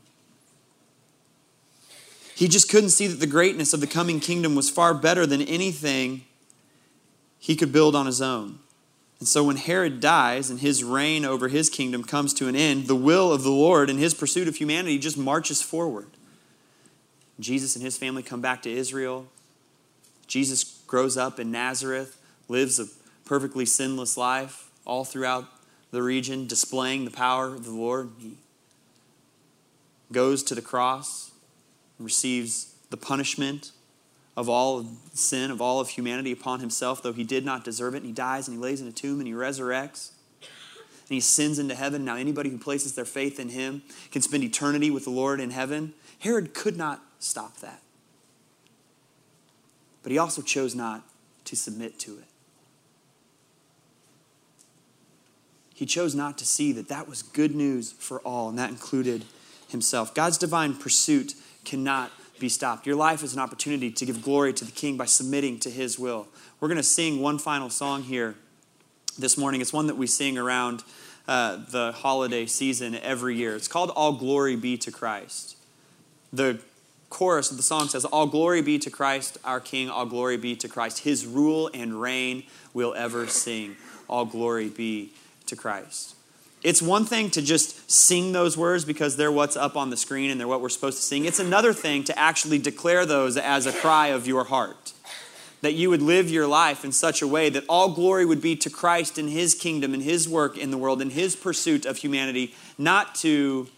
He 2.43 2.49
just 2.49 2.69
couldn't 2.69 2.91
see 2.91 3.07
that 3.07 3.21
the 3.21 3.29
greatness 3.29 3.73
of 3.73 3.81
the 3.81 3.87
coming 3.87 4.19
kingdom 4.19 4.57
was 4.57 4.69
far 4.69 4.95
better 4.95 5.27
than 5.27 5.43
anything 5.43 6.25
he 7.39 7.55
could 7.55 7.71
build 7.71 7.95
on 7.95 8.07
his 8.07 8.21
own. 8.21 8.59
And 9.21 9.29
so 9.29 9.45
when 9.45 9.55
Herod 9.55 10.01
dies 10.01 10.51
and 10.51 10.59
his 10.59 10.83
reign 10.83 11.25
over 11.25 11.47
his 11.47 11.71
kingdom 11.71 12.03
comes 12.03 12.35
to 12.35 12.49
an 12.49 12.57
end, 12.57 12.89
the 12.89 12.97
will 12.97 13.33
of 13.33 13.45
the 13.45 13.53
Lord 13.53 13.89
and 13.89 13.97
his 13.97 14.13
pursuit 14.13 14.49
of 14.49 14.57
humanity 14.57 14.99
just 14.99 15.17
marches 15.17 15.63
forward. 15.63 16.09
Jesus 17.39 17.77
and 17.77 17.85
his 17.85 17.97
family 17.97 18.25
come 18.25 18.41
back 18.41 18.61
to 18.63 18.73
Israel. 18.73 19.29
Jesus 20.27 20.65
grows 20.89 21.17
up 21.17 21.39
in 21.39 21.53
Nazareth, 21.53 22.19
lives 22.49 22.81
a 22.81 22.87
perfectly 23.25 23.67
sinless 23.67 24.17
life 24.17 24.69
all 24.85 25.05
throughout 25.05 25.45
the 25.93 26.03
region, 26.03 26.49
displaying 26.49 27.05
the 27.05 27.13
power 27.13 27.55
of 27.55 27.65
the 27.65 27.71
Lord. 27.71 28.11
He 28.19 28.35
goes 30.11 30.43
to 30.43 30.57
the 30.57 30.61
cross, 30.61 31.32
receives 32.03 32.75
the 32.91 32.97
punishment 32.97 33.73
of 34.37 34.49
all 34.49 34.79
of 34.79 34.87
sin, 35.13 35.51
of 35.51 35.61
all 35.61 35.81
of 35.81 35.91
humanity 35.91 36.33
upon 36.33 36.61
himself, 36.61 37.03
though 37.03 37.13
he 37.13 37.25
did 37.25 37.45
not 37.45 37.65
deserve 37.65 37.95
it. 37.95 37.99
And 37.99 38.07
he 38.07 38.13
dies 38.13 38.49
and 38.49 38.57
he 38.57 38.63
lays 38.63 38.81
in 38.81 38.89
a 38.89 38.93
tomb 38.93 39.19
and 39.19 39.27
he 39.27 39.35
resurrects. 39.35 40.13
And 40.41 41.15
he 41.17 41.21
sends 41.21 41.59
into 41.59 41.75
heaven. 41.75 42.05
Now, 42.05 42.17
anybody 42.17 42.49
who 42.49 42.59
places 42.59 42.95
their 42.95 43.05
faith 43.05 43.39
in 43.39 43.51
him 43.51 43.83
can 44.11 44.23
spend 44.23 44.45
eternity 44.45 44.91
with 44.91 45.05
the 45.05 45.11
Lord 45.11 45.41
in 45.41 45.51
heaven. 45.51 45.93
Herod 46.21 46.55
could 46.55 46.77
not 46.77 47.03
stop 47.19 47.59
that. 47.59 47.83
But 50.03 50.13
he 50.13 50.19
also 50.19 50.43
chose 50.43 50.75
not 50.75 51.03
to 51.45 51.57
submit 51.57 51.99
to 52.01 52.19
it. 52.19 52.25
He 55.75 55.87
chose 55.87 56.15
not 56.15 56.39
to 56.39 56.47
see 56.47 56.73
that 56.73 56.89
that 56.89 57.09
was 57.09 57.23
good 57.23 57.55
news 57.55 57.93
for 57.93 58.21
all, 58.21 58.49
and 58.49 58.59
that 58.59 58.71
included 58.71 59.25
himself. 59.69 60.15
God's 60.15 60.39
divine 60.39 60.75
pursuit 60.75 61.35
cannot 61.65 62.11
be 62.39 62.49
stopped. 62.49 62.87
Your 62.87 62.97
life 62.97 63.23
is 63.23 63.35
an 63.35 63.41
opportunity 63.41 63.91
to 63.91 64.05
give 64.05 64.23
glory 64.23 64.53
to 64.53 64.65
the 64.65 64.73
King 64.73 64.97
by 64.97 65.07
submitting 65.07 65.59
to 65.61 65.71
His 65.71 65.99
will. 65.99 66.27
We're 66.61 66.69
going 66.69 66.77
to 66.77 66.83
sing 66.83 67.21
one 67.21 67.39
final 67.39 67.71
song 67.71 68.03
here 68.03 68.35
this 69.19 69.39
morning. 69.39 69.61
It's 69.61 69.73
one 69.73 69.87
that 69.87 69.97
we 69.97 70.07
sing 70.07 70.39
around 70.39 70.83
uh, 71.29 71.59
the 71.71 71.93
holiday 71.93 72.47
season 72.47 72.97
every 72.97 73.37
year. 73.37 73.55
It's 73.55 73.69
called 73.69 73.91
All 73.91 74.13
Glory 74.13 74.57
Be 74.57 74.77
to 74.79 74.91
Christ. 74.91 75.57
The 76.33 76.59
chorus 77.11 77.51
of 77.51 77.59
the 77.59 77.63
song 77.63 77.89
says, 77.89 78.05
All 78.05 78.27
glory 78.27 78.63
be 78.63 78.79
to 78.79 78.91
Christ, 78.91 79.39
our 79.45 79.61
King, 79.61 79.91
all 79.91 80.07
glory 80.07 80.39
be 80.39 80.57
to 80.57 80.69
Christ. 80.69 81.01
His 81.01 81.27
rule 81.27 81.71
and 81.73 82.01
reign 82.01 82.45
will 82.73 82.95
ever 82.95 83.27
sing. 83.27 83.77
All 84.09 84.25
glory 84.25 84.69
be 84.69 85.13
to 85.47 85.55
Christ. 85.55 86.17
It's 86.63 86.81
one 86.81 87.05
thing 87.05 87.31
to 87.31 87.43
just 87.43 87.91
sing 87.91 88.33
those 88.33 88.57
words 88.57 88.85
because 88.85 89.17
they're 89.17 89.33
what's 89.33 89.57
up 89.57 89.77
on 89.77 89.91
the 89.91 89.97
screen 89.97 90.31
and 90.31 90.39
they're 90.39 90.47
what 90.47 90.61
we're 90.61 90.69
supposed 90.69 90.99
to 90.99 91.03
sing. 91.03 91.25
It's 91.25 91.41
another 91.41 91.73
thing 91.73 92.05
to 92.05 92.17
actually 92.19 92.59
declare 92.59 93.05
those 93.05 93.37
as 93.37 93.67
a 93.67 93.73
cry 93.73 94.09
of 94.09 94.27
your 94.27 94.45
heart. 94.45 94.93
That 95.63 95.75
you 95.75 95.91
would 95.91 96.03
live 96.03 96.31
your 96.31 96.47
life 96.47 96.85
in 96.85 96.93
such 96.93 97.21
a 97.21 97.27
way 97.27 97.49
that 97.51 97.65
all 97.69 97.91
glory 97.91 98.25
would 98.25 98.41
be 98.41 98.55
to 98.57 98.71
Christ 98.71 99.19
and 99.19 99.29
His 99.29 99.55
kingdom 99.55 99.93
and 99.93 100.03
His 100.03 100.29
work 100.29 100.57
in 100.57 100.71
the 100.71 100.79
world 100.79 101.03
and 101.03 101.13
His 101.13 101.35
pursuit 101.35 101.85
of 101.85 101.99
humanity, 101.99 102.55
not 102.79 103.15
to 103.17 103.69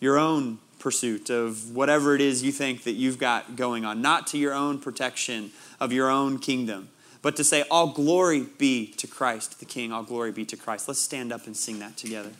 your 0.00 0.18
own 0.18 0.58
pursuit 0.78 1.30
of 1.30 1.74
whatever 1.74 2.14
it 2.14 2.20
is 2.20 2.44
you 2.44 2.52
think 2.52 2.84
that 2.84 2.92
you've 2.92 3.18
got 3.18 3.56
going 3.56 3.84
on, 3.84 4.00
not 4.00 4.28
to 4.28 4.38
your 4.38 4.54
own 4.54 4.78
protection 4.78 5.50
of 5.80 5.92
your 5.92 6.10
own 6.10 6.38
kingdom 6.38 6.88
but 7.22 7.36
to 7.36 7.44
say, 7.44 7.64
All 7.70 7.88
glory 7.88 8.46
be 8.58 8.88
to 8.92 9.06
Christ 9.06 9.58
the 9.58 9.64
King, 9.64 9.92
all 9.92 10.02
glory 10.02 10.32
be 10.32 10.44
to 10.46 10.56
Christ. 10.56 10.88
Let's 10.88 11.00
stand 11.00 11.32
up 11.32 11.46
and 11.46 11.56
sing 11.56 11.78
that 11.80 11.96
together. 11.96 12.30